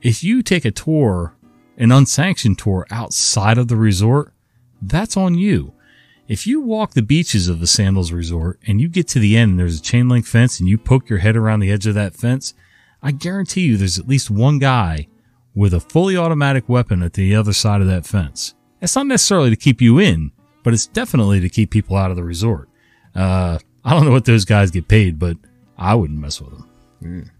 If 0.00 0.24
you 0.24 0.42
take 0.42 0.64
a 0.64 0.70
tour, 0.70 1.36
an 1.76 1.92
unsanctioned 1.92 2.58
tour 2.58 2.86
outside 2.90 3.58
of 3.58 3.68
the 3.68 3.76
resort, 3.76 4.31
that's 4.82 5.16
on 5.16 5.34
you. 5.34 5.72
If 6.28 6.46
you 6.46 6.60
walk 6.60 6.92
the 6.92 7.02
beaches 7.02 7.48
of 7.48 7.60
the 7.60 7.66
Sandals 7.66 8.12
Resort 8.12 8.58
and 8.66 8.80
you 8.80 8.88
get 8.88 9.08
to 9.08 9.18
the 9.18 9.36
end 9.36 9.52
and 9.52 9.60
there's 9.60 9.78
a 9.78 9.82
chain 9.82 10.08
link 10.08 10.26
fence 10.26 10.60
and 10.60 10.68
you 10.68 10.78
poke 10.78 11.08
your 11.08 11.18
head 11.18 11.36
around 11.36 11.60
the 11.60 11.70
edge 11.70 11.86
of 11.86 11.94
that 11.94 12.14
fence, 12.14 12.54
I 13.02 13.12
guarantee 13.12 13.62
you 13.62 13.76
there's 13.76 13.98
at 13.98 14.08
least 14.08 14.30
one 14.30 14.58
guy 14.58 15.08
with 15.54 15.74
a 15.74 15.80
fully 15.80 16.16
automatic 16.16 16.68
weapon 16.68 17.02
at 17.02 17.14
the 17.14 17.34
other 17.34 17.52
side 17.52 17.80
of 17.80 17.86
that 17.88 18.06
fence. 18.06 18.54
It's 18.80 18.96
not 18.96 19.06
necessarily 19.06 19.50
to 19.50 19.56
keep 19.56 19.80
you 19.80 19.98
in, 19.98 20.32
but 20.62 20.72
it's 20.72 20.86
definitely 20.86 21.40
to 21.40 21.48
keep 21.48 21.70
people 21.70 21.96
out 21.96 22.10
of 22.10 22.16
the 22.16 22.24
resort. 22.24 22.68
Uh, 23.14 23.58
I 23.84 23.90
don't 23.92 24.04
know 24.04 24.12
what 24.12 24.24
those 24.24 24.44
guys 24.44 24.70
get 24.70 24.88
paid, 24.88 25.18
but 25.18 25.36
I 25.76 25.94
wouldn't 25.94 26.18
mess 26.18 26.40
with 26.40 26.50
them. 26.50 26.68
Mm. 27.02 27.30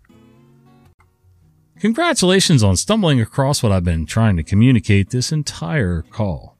Congratulations 1.81 2.63
on 2.63 2.77
stumbling 2.77 3.21
across 3.21 3.63
what 3.63 3.73
I've 3.73 3.85
been 3.85 4.07
trying 4.07 4.37
to 4.37 4.43
communicate 4.43 5.11
this 5.11 5.33
entire 5.33 6.03
call. 6.03 6.52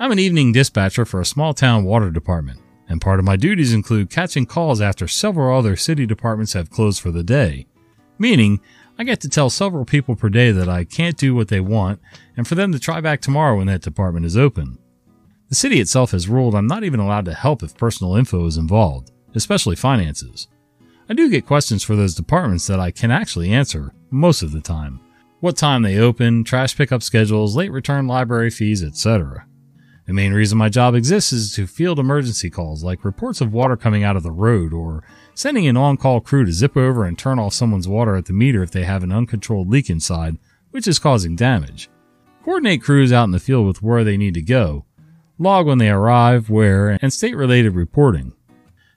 I'm 0.00 0.12
an 0.12 0.20
evening 0.20 0.52
dispatcher 0.52 1.04
for 1.04 1.20
a 1.20 1.26
small 1.26 1.52
town 1.52 1.82
water 1.82 2.12
department, 2.12 2.60
and 2.88 3.00
part 3.00 3.18
of 3.18 3.24
my 3.24 3.34
duties 3.34 3.72
include 3.72 4.10
catching 4.10 4.46
calls 4.46 4.80
after 4.80 5.08
several 5.08 5.58
other 5.58 5.74
city 5.74 6.06
departments 6.06 6.52
have 6.52 6.70
closed 6.70 7.00
for 7.00 7.10
the 7.10 7.24
day. 7.24 7.66
Meaning, 8.16 8.60
I 8.96 9.02
get 9.02 9.20
to 9.22 9.28
tell 9.28 9.50
several 9.50 9.84
people 9.84 10.14
per 10.14 10.28
day 10.28 10.52
that 10.52 10.68
I 10.68 10.84
can't 10.84 11.16
do 11.16 11.34
what 11.34 11.48
they 11.48 11.58
want 11.58 12.00
and 12.36 12.46
for 12.46 12.54
them 12.54 12.70
to 12.70 12.78
try 12.78 13.00
back 13.00 13.20
tomorrow 13.20 13.56
when 13.56 13.66
that 13.66 13.82
department 13.82 14.24
is 14.24 14.36
open. 14.36 14.78
The 15.48 15.56
city 15.56 15.80
itself 15.80 16.12
has 16.12 16.28
ruled 16.28 16.54
I'm 16.54 16.68
not 16.68 16.84
even 16.84 17.00
allowed 17.00 17.24
to 17.24 17.34
help 17.34 17.64
if 17.64 17.76
personal 17.76 18.14
info 18.14 18.46
is 18.46 18.56
involved, 18.56 19.10
especially 19.34 19.74
finances. 19.74 20.46
I 21.08 21.14
do 21.14 21.28
get 21.28 21.44
questions 21.44 21.82
for 21.82 21.96
those 21.96 22.14
departments 22.14 22.68
that 22.68 22.78
I 22.78 22.92
can 22.92 23.10
actually 23.10 23.50
answer 23.50 23.92
most 24.12 24.42
of 24.42 24.52
the 24.52 24.60
time. 24.60 25.00
What 25.40 25.56
time 25.56 25.82
they 25.82 25.98
open, 25.98 26.44
trash 26.44 26.76
pickup 26.76 27.02
schedules, 27.02 27.56
late 27.56 27.72
return 27.72 28.06
library 28.06 28.50
fees, 28.50 28.84
etc. 28.84 29.44
The 30.08 30.14
main 30.14 30.32
reason 30.32 30.56
my 30.56 30.70
job 30.70 30.94
exists 30.94 31.34
is 31.34 31.52
to 31.52 31.66
field 31.66 31.98
emergency 31.98 32.48
calls, 32.48 32.82
like 32.82 33.04
reports 33.04 33.42
of 33.42 33.52
water 33.52 33.76
coming 33.76 34.04
out 34.04 34.16
of 34.16 34.22
the 34.22 34.30
road, 34.30 34.72
or 34.72 35.04
sending 35.34 35.66
an 35.66 35.76
on 35.76 35.98
call 35.98 36.22
crew 36.22 36.46
to 36.46 36.52
zip 36.52 36.78
over 36.78 37.04
and 37.04 37.18
turn 37.18 37.38
off 37.38 37.52
someone's 37.52 37.86
water 37.86 38.16
at 38.16 38.24
the 38.24 38.32
meter 38.32 38.62
if 38.62 38.70
they 38.70 38.84
have 38.84 39.02
an 39.02 39.12
uncontrolled 39.12 39.68
leak 39.68 39.90
inside, 39.90 40.38
which 40.70 40.88
is 40.88 40.98
causing 40.98 41.36
damage. 41.36 41.90
Coordinate 42.42 42.82
crews 42.82 43.12
out 43.12 43.24
in 43.24 43.32
the 43.32 43.38
field 43.38 43.66
with 43.66 43.82
where 43.82 44.02
they 44.02 44.16
need 44.16 44.32
to 44.32 44.40
go, 44.40 44.86
log 45.38 45.66
when 45.66 45.76
they 45.76 45.90
arrive, 45.90 46.48
where, 46.48 46.98
and 47.02 47.12
state 47.12 47.36
related 47.36 47.74
reporting. 47.74 48.32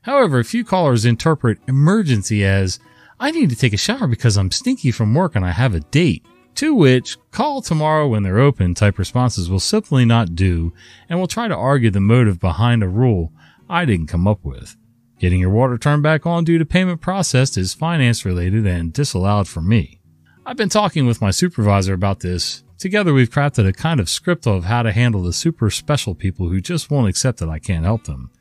However, 0.04 0.40
a 0.40 0.46
few 0.46 0.64
callers 0.64 1.04
interpret 1.04 1.60
emergency 1.68 2.46
as, 2.46 2.80
I 3.20 3.32
need 3.32 3.50
to 3.50 3.58
take 3.58 3.74
a 3.74 3.78
shower 3.78 4.08
because 4.08 4.38
I'm 4.38 4.50
stinky 4.50 4.92
from 4.92 5.14
work 5.14 5.36
and 5.36 5.44
I 5.44 5.52
have 5.52 5.76
a 5.76 5.82
date. 5.82 6.26
To 6.56 6.76
which, 6.76 7.18
call 7.32 7.62
tomorrow 7.62 8.08
when 8.08 8.24
they're 8.24 8.40
open 8.40 8.74
type 8.74 8.98
responses 8.98 9.50
will 9.50 9.60
simply 9.60 10.06
not 10.06 10.36
do 10.36 10.74
and 11.10 11.20
will 11.20 11.28
try 11.28 11.48
to 11.48 11.56
argue 11.56 11.90
the 11.90 12.00
motive 12.00 12.40
behind 12.40 12.84
a 12.84 12.88
rule 12.88 13.32
I 13.70 13.86
didn't 13.86 14.08
come 14.08 14.28
up 14.28 14.44
with. 14.44 14.76
Getting 15.20 15.40
your 15.40 15.50
water 15.52 15.78
turned 15.78 16.04
back 16.04 16.26
on 16.26 16.44
due 16.44 16.58
to 16.58 16.66
payment 16.66 17.00
processed 17.00 17.58
is 17.58 17.74
finance 17.74 18.26
related 18.26 18.66
and 18.66 18.92
disallowed 18.92 19.48
for 19.48 19.62
me. 19.62 20.02
I've 20.46 20.58
been 20.58 20.70
talking 20.70 21.06
with 21.06 21.22
my 21.22 21.32
supervisor 21.32 21.94
about 21.94 22.20
this. 22.20 22.64
Together 22.78 23.14
we've 23.14 23.30
crafted 23.30 23.68
a 23.68 23.74
kind 23.74 24.00
of 24.00 24.10
script 24.10 24.48
of 24.48 24.66
how 24.66 24.82
to 24.82 24.92
handle 24.92 25.22
the 25.22 25.34
super 25.34 25.70
special 25.70 26.16
people 26.16 26.50
who 26.50 26.60
just 26.60 26.90
won't 26.90 27.08
accept 27.08 27.40
that 27.40 27.50
I 27.50 27.60
can't 27.60 27.86
help 27.86 28.06
them. 28.06 28.32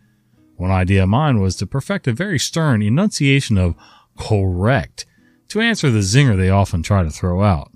One 0.57 0.71
idea 0.71 1.03
of 1.03 1.11
mine 1.11 1.41
was 1.41 1.57
to 1.57 1.67
perfect 1.67 2.09
a 2.09 2.13
very 2.13 2.39
stern 2.39 2.83
enunciation 2.83 3.57
of 3.59 3.75
correct 4.19 5.07
to 5.49 5.61
answer 5.61 5.91
the 5.91 6.01
zinger 6.01 6.37
they 6.37 6.51
often 6.51 6.83
try 6.83 7.03
to 7.03 7.11
throw 7.11 7.43
out. 7.43 7.71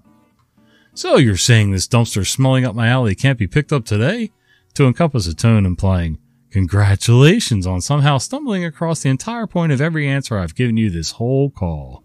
So 0.96 1.16
you're 1.16 1.36
saying 1.36 1.72
this 1.72 1.88
dumpster 1.88 2.24
smelling 2.24 2.64
up 2.64 2.76
my 2.76 2.86
alley 2.86 3.16
can't 3.16 3.38
be 3.38 3.48
picked 3.48 3.72
up 3.72 3.84
today? 3.84 4.30
To 4.74 4.86
encompass 4.86 5.26
a 5.26 5.34
tone 5.34 5.66
implying, 5.66 6.18
congratulations 6.50 7.66
on 7.66 7.80
somehow 7.80 8.18
stumbling 8.18 8.64
across 8.64 9.02
the 9.02 9.08
entire 9.08 9.48
point 9.48 9.72
of 9.72 9.80
every 9.80 10.08
answer 10.08 10.38
I've 10.38 10.54
given 10.54 10.76
you 10.76 10.90
this 10.90 11.12
whole 11.12 11.50
call. 11.50 12.04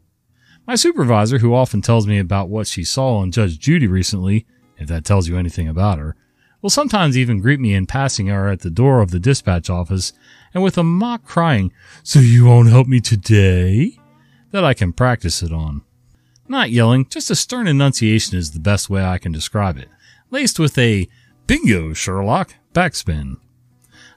My 0.66 0.76
supervisor, 0.76 1.38
who 1.38 1.54
often 1.54 1.82
tells 1.82 2.08
me 2.08 2.18
about 2.18 2.50
what 2.50 2.66
she 2.66 2.84
saw 2.84 3.18
on 3.18 3.32
Judge 3.32 3.60
Judy 3.60 3.86
recently, 3.88 4.48
if 4.78 4.88
that 4.88 5.06
tells 5.06 5.28
you 5.28 5.38
anything 5.38 5.68
about 5.68 6.00
her, 6.00 6.16
will 6.62 6.70
sometimes 6.72 7.18
even 7.18 7.42
greet 7.42 7.60
me 7.60 7.76
in 7.76 7.86
passing 7.86 8.28
her 8.28 8.48
at 8.48 8.62
the 8.62 8.70
door 8.72 9.02
of 9.02 9.12
the 9.12 9.20
dispatch 9.20 9.70
office 9.70 10.14
and 10.54 10.64
with 10.64 10.80
a 10.80 10.84
mock 10.84 11.24
crying, 11.26 11.72
So 12.02 12.20
you 12.20 12.46
won't 12.46 12.70
help 12.70 12.88
me 12.88 13.00
today? 13.02 14.00
that 14.52 14.66
I 14.66 14.74
can 14.74 14.94
practice 14.94 15.44
it 15.44 15.52
on. 15.52 15.84
Not 16.50 16.72
yelling, 16.72 17.06
just 17.06 17.30
a 17.30 17.36
stern 17.36 17.68
enunciation 17.68 18.36
is 18.36 18.52
the 18.52 18.60
best 18.60 18.90
way 18.90 19.06
I 19.06 19.20
can 19.20 19.32
describe 19.32 19.78
it, 19.78 19.88
laced 20.32 20.58
with 20.58 20.76
a 20.80 21.08
bingo, 21.46 21.94
Sherlock 21.94 22.56
backspin. 22.74 23.36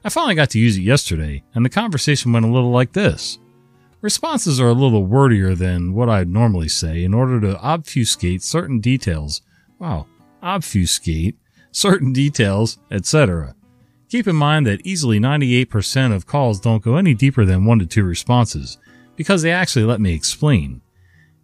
I 0.03 0.09
finally 0.09 0.33
got 0.33 0.49
to 0.49 0.59
use 0.59 0.75
it 0.75 0.81
yesterday, 0.81 1.43
and 1.53 1.63
the 1.63 1.69
conversation 1.69 2.33
went 2.33 2.47
a 2.47 2.49
little 2.49 2.71
like 2.71 2.93
this. 2.93 3.37
Responses 4.01 4.59
are 4.59 4.69
a 4.69 4.73
little 4.73 5.05
wordier 5.05 5.55
than 5.55 5.93
what 5.93 6.09
I'd 6.09 6.27
normally 6.27 6.69
say 6.69 7.03
in 7.03 7.13
order 7.13 7.39
to 7.39 7.59
obfuscate 7.59 8.41
certain 8.41 8.79
details. 8.79 9.43
Wow, 9.77 10.07
obfuscate 10.41 11.37
certain 11.71 12.13
details, 12.13 12.79
etc. 12.89 13.53
Keep 14.09 14.27
in 14.27 14.35
mind 14.35 14.65
that 14.65 14.83
easily 14.83 15.19
98% 15.19 16.13
of 16.15 16.25
calls 16.25 16.59
don't 16.59 16.83
go 16.83 16.95
any 16.95 17.13
deeper 17.13 17.45
than 17.45 17.65
one 17.65 17.77
to 17.77 17.85
two 17.85 18.03
responses, 18.03 18.79
because 19.15 19.43
they 19.43 19.51
actually 19.51 19.85
let 19.85 20.01
me 20.01 20.15
explain. 20.15 20.81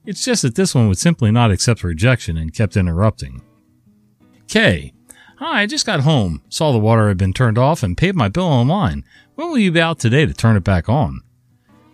It's 0.10 0.26
just 0.26 0.42
that 0.42 0.56
this 0.56 0.74
one 0.74 0.88
would 0.88 0.98
simply 0.98 1.30
not 1.30 1.52
accept 1.52 1.84
rejection 1.84 2.36
and 2.36 2.52
kept 2.52 2.76
interrupting. 2.76 3.44
K. 4.48 4.92
Hi, 5.38 5.62
I 5.62 5.66
just 5.68 5.86
got 5.86 6.00
home, 6.00 6.42
saw 6.50 6.72
the 6.72 6.80
water 6.80 7.10
had 7.10 7.18
been 7.20 7.32
turned 7.32 7.60
off, 7.60 7.84
and 7.84 7.96
paid 7.96 8.16
my 8.16 8.28
bill 8.28 8.48
online. 8.48 9.06
When 9.36 9.50
will 9.50 9.60
you 9.60 9.72
be 9.72 9.80
out 9.80 10.00
today 10.00 10.26
to 10.26 10.34
turn 10.34 10.58
it 10.58 10.64
back 10.64 10.90
on? 10.90 11.22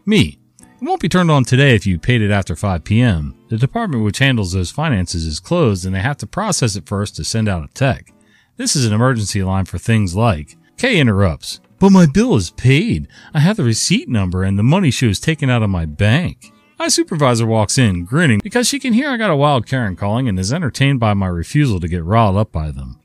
Me. 0.05 0.39
It 0.61 0.67
won't 0.79 1.01
be 1.01 1.09
turned 1.09 1.29
on 1.29 1.43
today 1.43 1.75
if 1.75 1.85
you 1.85 1.99
paid 1.99 2.21
it 2.21 2.31
after 2.31 2.55
5 2.55 2.85
p.m. 2.85 3.37
The 3.49 3.57
department 3.57 4.05
which 4.05 4.19
handles 4.19 4.53
those 4.53 4.71
finances 4.71 5.25
is 5.25 5.41
closed 5.41 5.85
and 5.85 5.93
they 5.93 5.99
have 5.99 6.17
to 6.19 6.25
process 6.25 6.77
it 6.77 6.87
first 6.87 7.17
to 7.17 7.25
send 7.25 7.49
out 7.49 7.69
a 7.69 7.73
tech. 7.73 8.13
This 8.55 8.77
is 8.77 8.85
an 8.85 8.93
emergency 8.93 9.43
line 9.43 9.65
for 9.65 9.77
things 9.77 10.15
like 10.15 10.55
K 10.77 11.01
interrupts. 11.01 11.59
But 11.79 11.89
my 11.89 12.05
bill 12.05 12.37
is 12.37 12.51
paid. 12.51 13.09
I 13.33 13.41
have 13.41 13.57
the 13.57 13.65
receipt 13.65 14.07
number 14.07 14.43
and 14.43 14.57
the 14.57 14.63
money 14.63 14.89
she 14.89 15.05
was 15.05 15.19
taken 15.19 15.49
out 15.49 15.63
of 15.63 15.69
my 15.69 15.85
bank. 15.85 16.53
My 16.77 16.89
supervisor 16.89 17.45
walks 17.45 17.77
in, 17.77 18.03
grinning 18.03 18.41
because 18.43 18.67
she 18.67 18.79
can 18.79 18.91
hear 18.91 19.09
I 19.09 19.17
got 19.17 19.29
a 19.31 19.35
wild 19.35 19.65
Karen 19.65 19.95
calling 19.95 20.27
and 20.27 20.37
is 20.37 20.51
entertained 20.51 20.99
by 20.99 21.13
my 21.13 21.27
refusal 21.27 21.79
to 21.79 21.87
get 21.87 22.03
riled 22.03 22.35
up 22.35 22.51
by 22.51 22.71
them. 22.71 22.99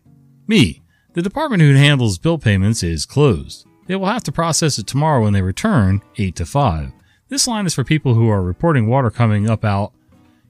Me. 0.46 0.82
The 1.12 1.22
department 1.22 1.62
who 1.62 1.74
handles 1.74 2.18
bill 2.18 2.38
payments 2.38 2.82
is 2.82 3.06
closed. 3.06 3.66
They 3.86 3.96
will 3.96 4.06
have 4.06 4.24
to 4.24 4.32
process 4.32 4.78
it 4.78 4.86
tomorrow 4.86 5.22
when 5.22 5.32
they 5.32 5.42
return, 5.42 6.02
8 6.16 6.36
to 6.36 6.46
5. 6.46 6.92
This 7.28 7.46
line 7.46 7.66
is 7.66 7.74
for 7.74 7.84
people 7.84 8.14
who 8.14 8.28
are 8.28 8.42
reporting 8.42 8.88
water 8.88 9.10
coming 9.10 9.48
up 9.48 9.64
out. 9.64 9.92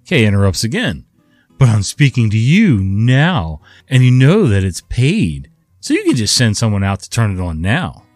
Kay 0.07 0.25
interrupts 0.25 0.65
again. 0.65 1.05
But 1.59 1.69
I'm 1.69 1.83
speaking 1.83 2.31
to 2.31 2.39
you 2.39 2.79
now, 2.79 3.61
and 3.89 4.03
you 4.03 4.11
know 4.11 4.47
that 4.47 4.65
it's 4.65 4.81
paid. 4.83 5.51
So 5.81 5.93
you 5.95 6.05
can 6.05 6.17
just 6.17 6.35
send 6.37 6.57
someone 6.57 6.85
out 6.85 7.01
to 7.01 7.11
turn 7.11 7.39
it 7.39 7.41
on 7.41 7.61
now. 7.61 8.07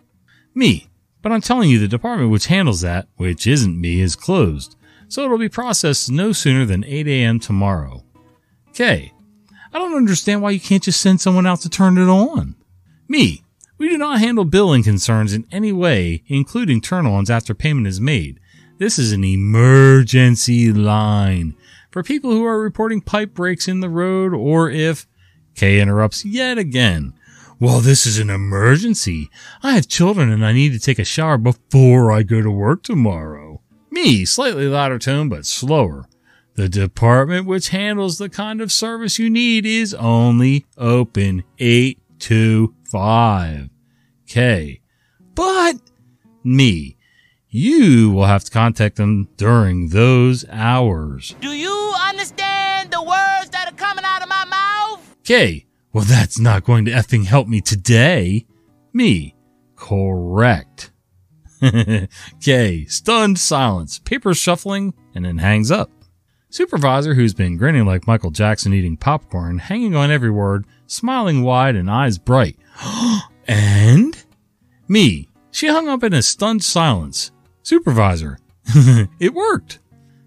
Me. 0.54 0.88
But 1.20 1.32
I'm 1.32 1.42
telling 1.42 1.70
you 1.70 1.78
the 1.78 1.88
department 1.88 2.30
which 2.30 2.46
handles 2.46 2.80
that, 2.82 3.08
which 3.16 3.46
isn't 3.46 3.80
me, 3.80 4.00
is 4.00 4.16
closed. 4.16 4.76
So 5.08 5.24
it'll 5.24 5.38
be 5.38 5.48
processed 5.48 6.10
no 6.10 6.32
sooner 6.32 6.64
than 6.64 6.84
8 6.84 7.06
a.m. 7.06 7.38
tomorrow. 7.40 8.04
K. 8.72 9.12
I 9.72 9.78
don't 9.78 9.96
understand 9.96 10.42
why 10.42 10.50
you 10.50 10.60
can't 10.60 10.82
just 10.82 11.00
send 11.00 11.20
someone 11.20 11.46
out 11.46 11.60
to 11.60 11.68
turn 11.68 11.98
it 11.98 12.08
on. 12.08 12.54
Me. 13.08 13.42
We 13.76 13.88
do 13.88 13.98
not 13.98 14.20
handle 14.20 14.44
billing 14.44 14.84
concerns 14.84 15.32
in 15.32 15.46
any 15.50 15.72
way, 15.72 16.22
including 16.28 16.80
turn 16.80 17.06
ons 17.06 17.28
after 17.28 17.54
payment 17.54 17.88
is 17.88 18.00
made. 18.00 18.38
This 18.78 18.98
is 18.98 19.12
an 19.12 19.24
emergency 19.24 20.72
line 20.72 21.56
for 21.90 22.02
people 22.02 22.30
who 22.30 22.44
are 22.44 22.58
reporting 22.58 23.00
pipe 23.00 23.34
breaks 23.34 23.68
in 23.68 23.80
the 23.80 23.88
road 23.88 24.34
or 24.34 24.70
if 24.70 25.06
K 25.54 25.80
interrupts 25.80 26.24
yet 26.24 26.58
again. 26.58 27.14
Well, 27.60 27.80
this 27.80 28.04
is 28.04 28.18
an 28.18 28.30
emergency. 28.30 29.30
I 29.62 29.72
have 29.72 29.86
children 29.86 30.30
and 30.30 30.44
I 30.44 30.52
need 30.52 30.72
to 30.72 30.80
take 30.80 30.98
a 30.98 31.04
shower 31.04 31.38
before 31.38 32.10
I 32.10 32.24
go 32.24 32.42
to 32.42 32.50
work 32.50 32.82
tomorrow. 32.82 33.43
Me, 33.94 34.24
slightly 34.24 34.66
louder 34.66 34.98
tone 34.98 35.28
but 35.28 35.46
slower. 35.46 36.04
The 36.56 36.68
department 36.68 37.46
which 37.46 37.68
handles 37.68 38.18
the 38.18 38.28
kind 38.28 38.60
of 38.60 38.72
service 38.72 39.20
you 39.20 39.30
need 39.30 39.64
is 39.64 39.94
only 39.94 40.66
open 40.76 41.44
8 41.60 42.00
to 42.18 42.74
5. 42.90 43.70
K. 44.26 44.80
But 45.36 45.76
me, 46.42 46.96
you 47.48 48.10
will 48.10 48.24
have 48.24 48.42
to 48.42 48.50
contact 48.50 48.96
them 48.96 49.28
during 49.36 49.90
those 49.90 50.44
hours. 50.50 51.36
Do 51.40 51.52
you 51.52 51.94
understand 52.08 52.90
the 52.90 53.00
words 53.00 53.50
that 53.50 53.68
are 53.68 53.76
coming 53.76 54.04
out 54.04 54.22
of 54.22 54.28
my 54.28 54.44
mouth? 54.44 55.16
K. 55.22 55.66
Well, 55.92 56.04
that's 56.04 56.40
not 56.40 56.64
going 56.64 56.84
to 56.86 56.90
effing 56.90 57.26
help 57.26 57.46
me 57.46 57.60
today. 57.60 58.44
Me. 58.92 59.36
Correct. 59.76 60.90
K. 62.40 62.84
Stunned 62.86 63.38
silence, 63.38 63.98
paper 63.98 64.34
shuffling, 64.34 64.94
and 65.14 65.24
then 65.24 65.38
hangs 65.38 65.70
up. 65.70 65.90
Supervisor, 66.50 67.14
who's 67.14 67.34
been 67.34 67.56
grinning 67.56 67.84
like 67.84 68.06
Michael 68.06 68.30
Jackson 68.30 68.72
eating 68.72 68.96
popcorn, 68.96 69.58
hanging 69.58 69.96
on 69.96 70.10
every 70.10 70.30
word, 70.30 70.66
smiling 70.86 71.42
wide 71.42 71.76
and 71.76 71.90
eyes 71.90 72.18
bright. 72.18 72.56
and? 73.48 74.24
Me. 74.86 75.28
She 75.50 75.66
hung 75.68 75.88
up 75.88 76.04
in 76.04 76.12
a 76.12 76.22
stunned 76.22 76.62
silence. 76.62 77.32
Supervisor. 77.62 78.38
it 79.18 79.34
worked. 79.34 79.80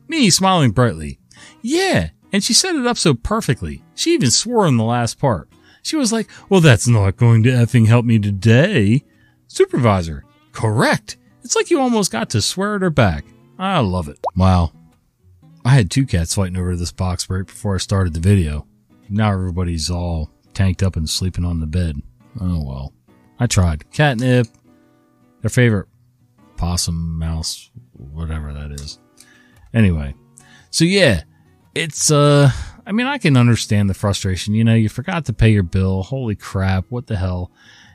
Me 0.08 0.30
smiling 0.30 0.72
brightly. 0.72 1.20
Yeah, 1.62 2.10
and 2.32 2.44
she 2.44 2.54
set 2.54 2.76
it 2.76 2.88
up 2.88 2.98
so 2.98 3.14
perfectly. 3.14 3.84
She 3.96 4.14
even 4.14 4.32
swore 4.32 4.68
in 4.68 4.78
the 4.78 4.84
last 4.84 5.20
part. 5.20 5.50
She 5.82 5.96
was 5.96 6.12
like, 6.12 6.30
well, 6.50 6.62
that's 6.62 6.88
not 6.88 7.18
going 7.18 7.44
to 7.44 7.50
effing 7.50 7.88
help 7.88 8.06
me 8.06 8.20
today. 8.20 9.04
Supervisor. 9.48 10.26
Correct. 10.52 11.18
It's 11.48 11.56
like 11.56 11.72
you 11.72 11.80
almost 11.80 12.12
got 12.12 12.32
to 12.32 12.42
swear 12.42 12.76
at 12.76 12.82
her 12.82 12.90
back. 12.90 13.24
I 13.58 13.80
love 13.80 14.10
it. 14.10 14.20
Wow. 14.36 14.74
I 15.64 15.70
had 15.70 15.90
two 15.90 16.06
cats 16.06 16.36
fighting 16.36 16.58
over 16.58 16.76
this 16.76 16.92
box 16.92 17.30
right 17.30 17.48
before 17.48 17.76
I 17.76 17.78
started 17.78 18.14
the 18.14 18.20
video. 18.20 18.68
Now 19.08 19.32
everybody's 19.32 19.90
all 19.90 20.30
tanked 20.54 20.84
up 20.84 20.98
and 20.98 21.10
sleeping 21.10 21.46
on 21.46 21.62
the 21.62 21.66
bed. 21.66 22.02
Oh 22.42 22.62
well. 22.66 22.94
I 23.40 23.48
tried. 23.48 23.90
Catnip. 23.94 24.48
Their 25.40 25.50
favorite 25.50 25.88
possum, 26.58 27.18
mouse, 27.18 27.72
whatever 27.94 28.52
that 28.52 28.74
is. 28.74 29.00
Anyway, 29.74 30.16
so 30.70 30.84
yeah, 30.84 31.24
it's 31.74 32.12
uh, 32.12 32.52
I 32.86 32.92
mean, 32.92 33.08
I 33.08 33.20
can 33.20 33.38
understand 33.38 33.90
the 33.90 33.94
frustration. 33.94 34.54
You 34.54 34.66
know, 34.66 34.76
you 34.76 34.90
forgot 34.90 35.24
to 35.28 35.34
pay 35.34 35.52
your 35.52 35.64
bill. 35.64 36.04
Holy 36.04 36.36
crap, 36.36 36.88
what 36.90 37.08
the 37.08 37.16
hell? 37.16 37.54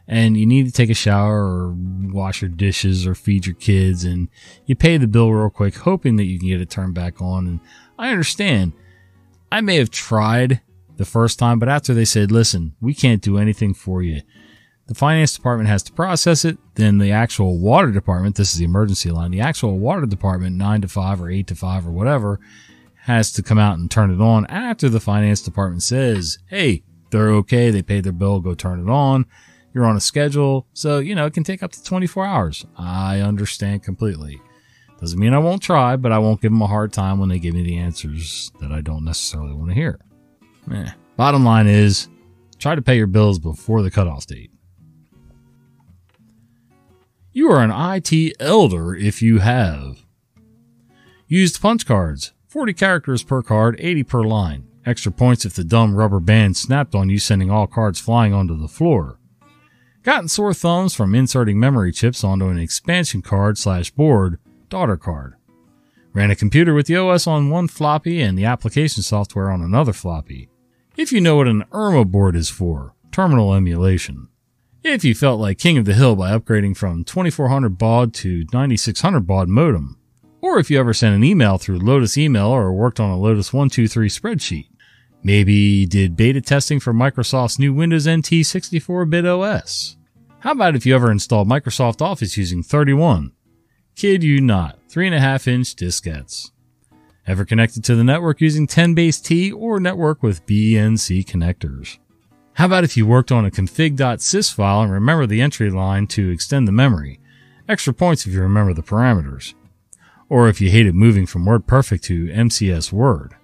And 0.09 0.37
you 0.37 0.47
need 0.47 0.67
to 0.67 0.73
take 0.73 0.91
a 0.91 0.95
shower 0.95 1.43
or 1.43 1.75
wash 1.77 2.43
your 2.43 2.51
dishes 2.51 3.07
or 3.07 3.15
feed 3.15 3.47
your 3.47 3.55
kids, 3.55 4.05
and 4.05 4.29
you 4.67 4.75
pay 4.75 4.97
the 4.97 5.07
bill 5.07 5.31
real 5.33 5.49
quick, 5.49 5.77
hoping 5.77 6.17
that 6.17 6.25
you 6.25 6.39
can 6.39 6.49
get 6.49 6.61
it 6.61 6.71
turned 6.71 6.95
back 6.95 7.23
on. 7.23 7.47
And 7.47 7.61
I 7.99 8.11
understand. 8.11 8.73
I 9.51 9.61
may 9.61 9.77
have 9.77 9.91
tried 9.91 10.61
the 10.97 11.05
first 11.05 11.39
time, 11.39 11.59
but 11.59 11.69
after 11.69 11.95
they 11.95 12.05
said, 12.05 12.33
listen, 12.33 12.75
we 12.81 12.95
can't 12.95 13.23
do 13.23 13.39
anything 13.39 13.75
for 13.75 14.03
you 14.03 14.23
the 14.87 14.95
finance 14.95 15.35
department 15.35 15.69
has 15.69 15.83
to 15.85 15.93
process 15.93 16.45
it. 16.45 16.59
Then 16.75 16.99
the 16.99 17.13
actual 17.13 17.59
water 17.59 17.91
department, 17.91 18.37
this 18.37 18.53
is 18.53 18.59
the 18.59 18.65
emergency 18.65 19.11
line, 19.11 19.31
the 19.31 19.41
actual 19.41 19.79
water 19.79 20.07
department, 20.07 20.57
nine 20.57 20.83
to 20.83 20.89
five 20.89 21.23
or 21.23 21.31
eight 21.31 21.47
to 21.47 21.55
five 21.55 21.87
or 21.87 21.93
whatever, 21.93 22.41
has 23.05 23.33
to 23.33 23.43
come 23.43 23.59
out 23.59 23.79
and 23.79 23.91
turn 23.91 24.11
it 24.11 24.21
on 24.21 24.47
after 24.47 24.89
the 24.89 25.01
finance 25.01 25.41
department 25.41 25.83
says, 25.83 26.39
Hey, 26.49 26.83
they're 27.11 27.31
okay. 27.31 27.71
They 27.71 27.83
paid 27.83 28.05
their 28.05 28.13
bill. 28.13 28.41
Go 28.41 28.55
turn 28.55 28.87
it 28.87 28.91
on. 28.91 29.27
You're 29.75 29.87
on 29.87 29.97
a 29.97 30.01
schedule. 30.01 30.67
So, 30.75 30.99
you 30.99 31.15
know, 31.15 31.27
it 31.27 31.35
can 31.35 31.45
take 31.45 31.63
up 31.63 31.73
to 31.73 31.83
24 31.83 32.27
hours. 32.27 32.67
I 32.77 33.21
understand 33.21 33.83
completely. 33.83 34.41
Doesn't 35.01 35.19
mean 35.19 35.35
I 35.35 35.39
won't 35.39 35.63
try, 35.63 35.97
but 35.97 36.13
I 36.13 36.19
won't 36.19 36.41
give 36.41 36.53
them 36.53 36.63
a 36.63 36.67
hard 36.67 36.93
time 36.93 37.19
when 37.19 37.29
they 37.29 37.39
give 37.39 37.55
me 37.55 37.63
the 37.63 37.79
answers 37.79 38.53
that 38.61 38.71
I 38.71 38.81
don't 38.81 39.05
necessarily 39.05 39.53
want 39.53 39.71
to 39.71 39.75
hear. 39.75 39.99
Eh. 40.71 40.91
Bottom 41.17 41.45
line 41.45 41.67
is 41.67 42.09
try 42.59 42.75
to 42.75 42.83
pay 42.83 42.97
your 42.97 43.09
bills 43.09 43.39
before 43.39 43.83
the 43.83 43.91
cutoff 43.91 44.27
date. 44.27 44.53
You 47.33 47.51
are 47.51 47.63
an 47.63 47.73
IT 47.73 48.37
elder 48.39 48.95
if 48.95 49.23
you 49.23 49.39
have. 49.39 50.05
Used 51.27 51.61
punch 51.61 51.87
cards. 51.87 52.33
40 52.47 52.75
characters 52.75 53.23
per 53.23 53.43
card, 53.43 53.77
80 53.79 54.03
per 54.05 54.23
line. 54.23 54.69
Extra 54.85 55.11
points 55.11 55.47
if 55.47 55.55
the 55.55 55.65
dumb 55.65 55.95
rubber 55.95 56.21
band 56.21 56.57
snapped 56.57 56.95
on 56.95 57.09
you, 57.09 57.19
sending 57.19 57.51
all 57.51 57.67
cards 57.67 57.99
flying 57.99 58.35
onto 58.35 58.57
the 58.57 58.69
floor. 58.69 59.19
Gotten 60.03 60.27
sore 60.27 60.53
thumbs 60.53 60.95
from 60.95 61.15
inserting 61.15 61.61
memory 61.61 61.93
chips 61.93 62.25
onto 62.25 62.49
an 62.49 62.59
expansion 62.59 63.23
card 63.23 63.57
slash 63.57 63.93
board, 63.93 64.41
daughter 64.69 64.97
card. 64.97 65.35
Ran 66.13 66.33
a 66.33 66.37
computer 66.37 66.75
with 66.75 66.89
the 66.89 66.97
OS 66.97 67.29
on 67.29 67.51
one 67.51 67.69
floppy 67.69 68.21
and 68.21 68.37
the 68.37 68.45
application 68.45 69.05
software 69.05 69.49
on 69.49 69.63
another 69.63 69.93
floppy. 69.93 70.49
If 70.97 71.13
you 71.13 71.21
know 71.21 71.37
what 71.37 71.47
an 71.47 71.63
IRMA 71.71 72.11
board 72.11 72.35
is 72.35 72.51
for, 72.51 72.95
terminal 73.13 73.55
emulation. 73.55 74.27
If 74.83 75.05
you 75.05 75.15
felt 75.15 75.39
like 75.39 75.59
king 75.59 75.79
of 75.79 75.85
the 75.85 75.95
hill 75.95 76.17
by 76.17 76.37
upgrading 76.37 76.77
from 76.77 77.05
2400 77.05 77.79
baud 77.79 78.13
to 78.15 78.45
9600 78.53 79.21
baud 79.21 79.49
modem, 79.49 79.99
Or 80.41 80.59
if 80.59 80.69
you 80.69 80.81
ever 80.81 80.93
sent 80.93 81.15
an 81.15 81.23
email 81.23 81.59
through 81.59 81.79
Lotus 81.79 82.19
Email 82.19 82.49
or 82.49 82.73
worked 82.73 82.99
on 82.99 83.11
a 83.11 83.17
Lotus 83.17 83.53
123 83.53 84.09
spreadsheet. 84.09 84.67
Maybe 85.25 85.87
did 85.87 86.17
beta 86.17 86.41
testing 86.41 86.81
for 86.81 86.93
Microsoft's 86.93 87.59
new 87.59 87.73
Windows 87.73 88.09
NT 88.09 88.43
64-bit 88.43 89.25
OS. 89.25 89.97
How 90.41 90.51
about 90.51 90.75
if 90.75 90.85
you 90.85 90.95
ever 90.97 91.13
installed 91.13 91.49
Microsoft 91.49 92.03
Office 92.03 92.37
using 92.37 92.63
31? 92.65 93.33
Kid 93.95 94.25
you 94.25 94.41
not, 94.41 94.81
3.5 94.89 95.47
inch 95.47 95.77
diskettes. 95.77 96.51
Ever 97.25 97.45
connected 97.45 97.85
to 97.85 97.95
the 97.95 98.03
network 98.03 98.41
using 98.41 98.67
10 98.67 98.95
base 98.95 99.21
T 99.21 99.53
or 99.53 99.79
network 99.79 100.25
with 100.25 100.45
BNC 100.45 101.25
connectors? 101.25 101.99
How 102.55 102.67
about 102.67 102.83
if 102.83 102.97
you 102.97 103.07
worked 103.07 103.31
on 103.31 103.47
a 103.47 103.51
config.sys 103.51 104.53
file 104.53 104.83
and 104.83 104.91
remember 104.91 105.27
the 105.27 105.41
entry 105.41 105.71
line 105.71 106.09
to 106.09 106.31
extend 106.31 106.67
the 106.67 106.73
memory? 106.73 107.21
Extra 107.69 107.95
points 107.95 108.27
if 108.27 108.33
you 108.33 108.43
remember 108.43 108.75
the 108.75 108.83
parameters. 108.83 109.55
Or 110.29 110.49
if 110.49 110.61
you 110.61 110.69
hated 110.69 110.97
moving 110.97 111.27
from 111.27 111.45
WordPerfect 111.45 112.03
to 112.03 112.27
MCS 112.27 112.91
Word. 112.91 113.37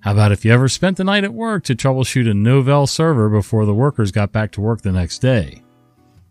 How 0.00 0.12
about 0.12 0.32
if 0.32 0.46
you 0.46 0.52
ever 0.52 0.68
spent 0.68 0.96
the 0.96 1.04
night 1.04 1.24
at 1.24 1.34
work 1.34 1.62
to 1.64 1.74
troubleshoot 1.74 2.28
a 2.28 2.32
Novell 2.32 2.88
server 2.88 3.28
before 3.28 3.66
the 3.66 3.74
workers 3.74 4.10
got 4.10 4.32
back 4.32 4.50
to 4.52 4.60
work 4.62 4.80
the 4.80 4.92
next 4.92 5.18
day? 5.18 5.62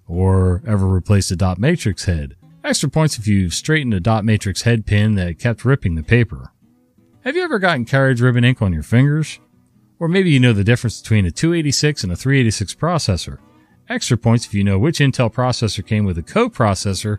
Or 0.08 0.64
ever 0.66 0.88
replaced 0.88 1.30
a 1.30 1.36
dot 1.36 1.60
matrix 1.60 2.06
head? 2.06 2.36
Extra 2.64 2.90
points 2.90 3.20
if 3.20 3.28
you've 3.28 3.54
straightened 3.54 3.94
a 3.94 4.00
dot 4.00 4.26
matrix 4.26 4.64
head 4.64 4.88
pin 4.88 5.14
that 5.16 5.38
kept 5.38 5.66
ripping 5.66 5.94
the 5.94 6.02
paper. 6.02 6.52
Have 7.24 7.36
you 7.36 7.44
ever 7.44 7.60
gotten 7.60 7.86
carriage 7.86 8.22
ribbon 8.22 8.44
ink 8.44 8.60
on 8.60 8.74
your 8.74 8.82
fingers? 8.82 9.40
Or 10.00 10.08
maybe 10.08 10.32
you 10.32 10.40
know 10.40 10.54
the 10.54 10.64
difference 10.64 11.00
between 11.00 11.28
a 11.28 11.32
286 11.32 12.04
and 12.04 12.12
a 12.12 12.16
386 12.16 12.74
processor. 12.74 13.38
Extra 13.88 14.18
points 14.18 14.48
if 14.48 14.54
you 14.56 14.64
know 14.64 14.80
which 14.80 14.98
Intel 14.98 15.32
processor 15.32 15.86
came 15.86 16.06
with 16.06 16.18
a 16.18 16.24
coprocessor 16.24 17.18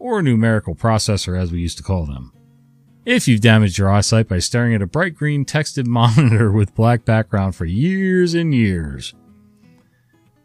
or 0.00 0.18
a 0.18 0.22
numerical 0.22 0.74
processor 0.74 1.40
as 1.40 1.52
we 1.52 1.60
used 1.60 1.76
to 1.76 1.84
call 1.84 2.06
them. 2.06 2.32
If 3.04 3.26
you've 3.26 3.40
damaged 3.40 3.78
your 3.78 3.90
eyesight 3.90 4.28
by 4.28 4.38
staring 4.38 4.74
at 4.74 4.82
a 4.82 4.86
bright 4.86 5.14
green 5.14 5.44
texted 5.44 5.86
monitor 5.88 6.52
with 6.52 6.74
black 6.74 7.04
background 7.04 7.56
for 7.56 7.64
years 7.64 8.34
and 8.34 8.54
years. 8.54 9.14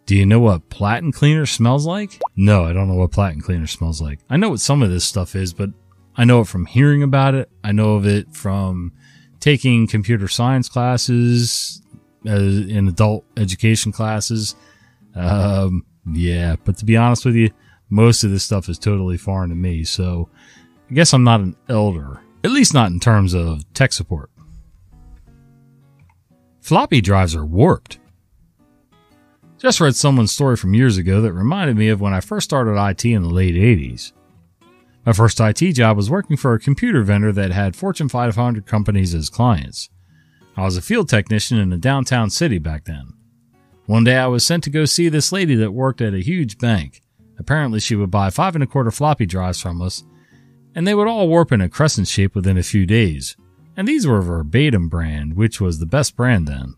Do 0.08 0.16
you 0.16 0.26
know 0.26 0.40
what 0.40 0.70
platen 0.70 1.12
cleaner 1.12 1.46
smells 1.46 1.86
like? 1.86 2.22
No, 2.36 2.66
I 2.66 2.74
don't 2.74 2.88
know 2.88 2.96
what 2.96 3.12
platen 3.12 3.42
cleaner 3.42 3.68
smells 3.68 4.02
like. 4.02 4.20
I 4.30 4.38
know 4.38 4.50
what 4.50 4.62
some 4.62 4.82
of 4.82 4.90
this 4.90 5.04
stuff 5.04 5.36
is, 5.36 5.54
but 5.54 5.70
I 6.16 6.24
know 6.24 6.42
it 6.42 6.48
from 6.48 6.66
hearing 6.66 7.04
about 7.04 7.36
it. 7.36 7.50
I 7.64 7.74
know 7.74 7.96
of 7.96 8.08
it 8.08 8.34
from 8.34 8.94
taking 9.40 9.86
computer 9.86 10.28
science 10.28 10.70
classes 10.70 11.82
uh, 12.26 12.32
in 12.32 12.88
adult 12.88 13.26
education 13.36 13.92
classes. 13.92 14.56
Um, 15.14 15.86
yeah, 16.12 16.56
but 16.64 16.78
to 16.78 16.86
be 16.86 16.98
honest 16.98 17.26
with 17.26 17.36
you, 17.36 17.52
most 17.90 18.24
of 18.24 18.32
this 18.32 18.44
stuff 18.44 18.70
is 18.70 18.80
totally 18.80 19.18
foreign 19.18 19.50
to 19.50 19.56
me. 19.56 19.84
So 19.84 20.30
I 20.90 20.94
guess 20.94 21.14
I'm 21.14 21.26
not 21.26 21.42
an 21.42 21.56
elder, 21.68 22.22
at 22.44 22.51
least 22.51 22.74
not 22.74 22.91
in 22.91 23.00
terms 23.00 23.34
of 23.34 23.72
tech 23.74 23.94
support. 23.94 24.29
Floppy 26.62 27.01
drives 27.01 27.36
are 27.36 27.46
warped. 27.46 28.00
Just 29.58 29.79
read 29.79 29.96
someone's 29.96 30.32
story 30.32 30.56
from 30.56 30.74
years 30.74 30.98
ago 30.98 31.22
that 31.22 31.34
reminded 31.34 31.77
me 31.77 31.89
of 31.89 32.01
when 32.01 32.13
I 32.13 32.20
first 32.20 32.44
started 32.46 32.79
IT 32.79 33.06
in 33.06 33.24
the 33.24 33.29
late 33.29 33.56
80s. 33.56 34.12
My 35.06 35.13
first 35.13 35.39
IT 35.39 35.72
job 35.74 35.96
was 35.96 36.10
working 36.10 36.36
for 36.36 36.53
a 36.53 36.60
computer 36.60 37.01
vendor 37.01 37.32
that 37.32 37.51
had 37.51 37.75
Fortune 37.75 38.10
500 38.10 38.65
companies 38.65 39.15
as 39.15 39.29
clients. 39.29 39.89
I 40.58 40.63
was 40.63 40.75
a 40.75 40.82
field 40.82 41.08
technician 41.08 41.58
in 41.58 41.72
a 41.72 41.77
downtown 41.77 42.29
city 42.29 42.58
back 42.58 42.86
then. 42.86 43.13
One 43.86 44.03
day 44.03 44.17
I 44.17 44.27
was 44.27 44.46
sent 44.46 44.65
to 44.65 44.70
go 44.70 44.84
see 44.84 45.08
this 45.08 45.32
lady 45.32 45.56
that 45.56 45.72
worked 45.72 46.01
at 46.01 46.13
a 46.13 46.24
huge 46.24 46.58
bank. 46.58 47.01
Apparently 47.39 47.79
she 47.79 47.96
would 47.96 48.12
buy 48.12 48.29
five 48.29 48.53
and 48.56 48.63
a 48.63 48.67
quarter 48.67 48.91
floppy 48.91 49.25
drives 49.25 49.62
from 49.62 49.82
us, 49.82 50.03
and 50.78 50.86
they 50.86 50.94
would 50.94 51.08
all 51.08 51.28
warp 51.28 51.52
in 51.52 51.60
a 51.60 51.68
crescent 51.68 52.08
shape 52.08 52.36
within 52.36 52.56
a 52.56 52.62
few 52.62 52.86
days. 52.86 53.36
And 53.76 53.88
these 53.88 54.06
were 54.06 54.22
Verbatim 54.22 54.90
brand, 54.90 55.36
which 55.36 55.60
was 55.60 55.80
the 55.80 55.88
best 55.88 56.16
brand 56.16 56.48
then. 56.48 56.76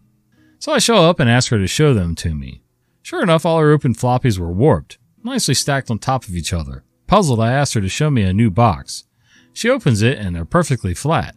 So 0.58 0.72
I 0.72 0.80
show 0.80 1.10
up 1.10 1.20
and 1.20 1.30
ask 1.30 1.52
her 1.52 1.58
to 1.58 1.68
show 1.68 1.94
them 1.94 2.16
to 2.16 2.34
me. 2.34 2.62
Sure 3.02 3.22
enough, 3.22 3.46
all 3.46 3.60
her 3.60 3.74
open 3.74 3.94
floppies 3.94 4.40
were 4.40 4.54
warped, 4.54 5.00
nicely 5.22 5.54
stacked 5.54 5.92
on 5.92 6.00
top 6.00 6.24
of 6.24 6.34
each 6.34 6.54
other. 6.54 6.86
Puzzled, 7.08 7.42
I 7.42 7.52
asked 7.52 7.74
her 7.74 7.82
to 7.82 7.90
show 7.90 8.10
me 8.10 8.22
a 8.22 8.32
new 8.32 8.50
box. 8.50 9.04
She 9.52 9.70
opens 9.70 10.02
it 10.02 10.18
and 10.18 10.34
they're 10.34 10.46
perfectly 10.46 10.94
flat. 10.94 11.36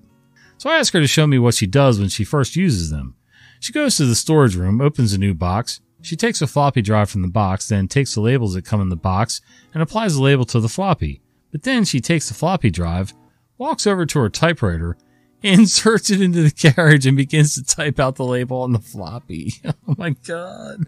So 0.56 0.70
I 0.70 0.78
ask 0.78 0.92
her 0.92 1.00
to 1.00 1.08
show 1.08 1.26
me 1.26 1.40
what 1.40 1.54
she 1.54 1.66
does 1.66 1.98
when 1.98 2.10
she 2.10 2.22
first 2.22 2.54
uses 2.54 2.90
them. 2.90 3.16
She 3.58 3.72
goes 3.72 3.96
to 3.96 4.06
the 4.06 4.14
storage 4.14 4.54
room, 4.54 4.80
opens 4.80 5.12
a 5.12 5.18
new 5.18 5.34
box. 5.34 5.80
She 6.00 6.14
takes 6.14 6.40
a 6.40 6.46
floppy 6.46 6.80
drive 6.80 7.10
from 7.10 7.22
the 7.22 7.28
box, 7.28 7.68
then 7.68 7.88
takes 7.88 8.14
the 8.14 8.20
labels 8.20 8.54
that 8.54 8.64
come 8.64 8.80
in 8.80 8.88
the 8.88 8.94
box 8.94 9.40
and 9.74 9.82
applies 9.82 10.14
the 10.14 10.22
label 10.22 10.44
to 10.44 10.60
the 10.60 10.68
floppy. 10.68 11.22
But 11.52 11.62
then 11.62 11.84
she 11.84 12.00
takes 12.00 12.26
the 12.28 12.34
floppy 12.34 12.70
drive, 12.70 13.14
walks 13.58 13.86
over 13.86 14.04
to 14.06 14.18
her 14.18 14.30
typewriter, 14.30 14.96
inserts 15.42 16.10
it 16.10 16.20
into 16.20 16.42
the 16.42 16.50
carriage 16.50 17.06
and 17.06 17.16
begins 17.16 17.54
to 17.54 17.62
type 17.62 18.00
out 18.00 18.16
the 18.16 18.24
label 18.24 18.62
on 18.62 18.72
the 18.72 18.80
floppy. 18.80 19.54
Oh 19.88 19.94
my 19.98 20.10
god. 20.10 20.86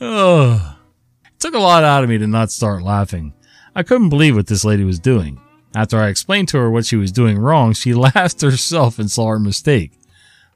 oh. 0.00 0.76
It 1.24 1.40
took 1.40 1.54
a 1.54 1.58
lot 1.58 1.84
out 1.84 2.02
of 2.04 2.10
me 2.10 2.18
to 2.18 2.26
not 2.26 2.50
start 2.50 2.82
laughing. 2.82 3.32
I 3.74 3.82
couldn't 3.84 4.10
believe 4.10 4.34
what 4.36 4.48
this 4.48 4.64
lady 4.64 4.84
was 4.84 4.98
doing. 4.98 5.40
After 5.74 5.98
I 5.98 6.08
explained 6.08 6.48
to 6.48 6.58
her 6.58 6.70
what 6.70 6.84
she 6.84 6.96
was 6.96 7.12
doing 7.12 7.38
wrong, 7.38 7.72
she 7.72 7.94
laughed 7.94 8.40
herself 8.40 8.98
and 8.98 9.10
saw 9.10 9.28
her 9.28 9.38
mistake. 9.38 9.92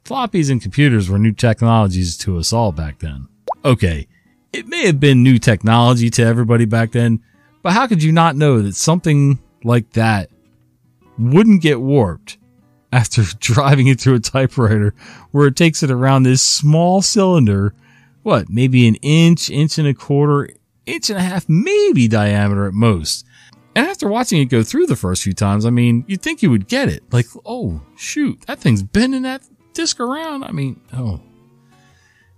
Floppies 0.03 0.51
and 0.51 0.61
computers 0.61 1.09
were 1.09 1.17
new 1.17 1.31
technologies 1.31 2.17
to 2.17 2.37
us 2.37 2.51
all 2.51 2.71
back 2.73 2.99
then. 2.99 3.27
Okay, 3.63 4.07
it 4.53 4.67
may 4.67 4.85
have 4.85 4.99
been 4.99 5.23
new 5.23 5.39
technology 5.39 6.09
to 6.11 6.23
everybody 6.23 6.65
back 6.65 6.91
then, 6.91 7.21
but 7.63 7.73
how 7.73 7.87
could 7.87 8.03
you 8.03 8.11
not 8.11 8.35
know 8.35 8.61
that 8.61 8.75
something 8.75 9.39
like 9.63 9.91
that 9.91 10.29
wouldn't 11.17 11.61
get 11.61 11.81
warped 11.81 12.37
after 12.93 13.23
driving 13.39 13.87
it 13.87 13.99
through 13.99 14.15
a 14.15 14.19
typewriter 14.19 14.93
where 15.31 15.47
it 15.47 15.55
takes 15.55 15.81
it 15.83 15.91
around 15.91 16.23
this 16.23 16.41
small 16.41 17.01
cylinder, 17.01 17.73
what, 18.21 18.49
maybe 18.49 18.87
an 18.87 18.95
inch, 19.01 19.49
inch 19.49 19.77
and 19.79 19.87
a 19.87 19.93
quarter, 19.93 20.49
inch 20.85 21.09
and 21.09 21.17
a 21.17 21.23
half, 21.23 21.49
maybe 21.49 22.07
diameter 22.07 22.67
at 22.67 22.73
most. 22.73 23.25
And 23.75 23.87
after 23.87 24.07
watching 24.07 24.39
it 24.39 24.45
go 24.45 24.61
through 24.61 24.85
the 24.85 24.95
first 24.95 25.23
few 25.23 25.33
times, 25.33 25.65
I 25.65 25.71
mean, 25.71 26.05
you'd 26.07 26.21
think 26.21 26.43
you 26.43 26.51
would 26.51 26.67
get 26.67 26.89
it. 26.89 27.01
Like, 27.11 27.25
oh, 27.43 27.81
shoot, 27.97 28.41
that 28.41 28.59
thing's 28.59 28.83
bending 28.83 29.23
that 29.23 29.41
disc 29.73 29.99
around. 29.99 30.43
I 30.43 30.51
mean, 30.51 30.79
oh, 30.93 31.19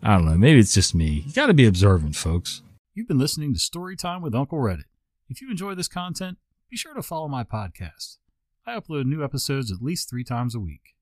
I 0.03 0.15
don't 0.15 0.25
know. 0.25 0.38
Maybe 0.38 0.60
it's 0.60 0.73
just 0.73 0.93
me. 0.95 1.23
You 1.25 1.34
got 1.34 1.47
to 1.47 1.53
be 1.53 1.65
observant, 1.65 2.15
folks. 2.15 2.62
You've 2.93 3.08
been 3.08 3.19
listening 3.19 3.53
to 3.53 3.60
Storytime 3.60 4.21
with 4.21 4.36
Uncle 4.36 4.60
Reddit. 4.60 4.86
If 5.29 5.41
you 5.41 5.49
enjoy 5.49 5.75
this 5.75 5.88
content, 5.88 6.38
be 6.69 6.77
sure 6.77 6.93
to 6.93 7.01
follow 7.01 7.27
my 7.27 7.43
podcast. 7.43 8.17
I 8.65 8.79
upload 8.79 9.05
new 9.05 9.23
episodes 9.23 9.71
at 9.71 9.81
least 9.81 10.10
three 10.10 10.23
times 10.23 10.55
a 10.55 10.60
week. 10.60 10.94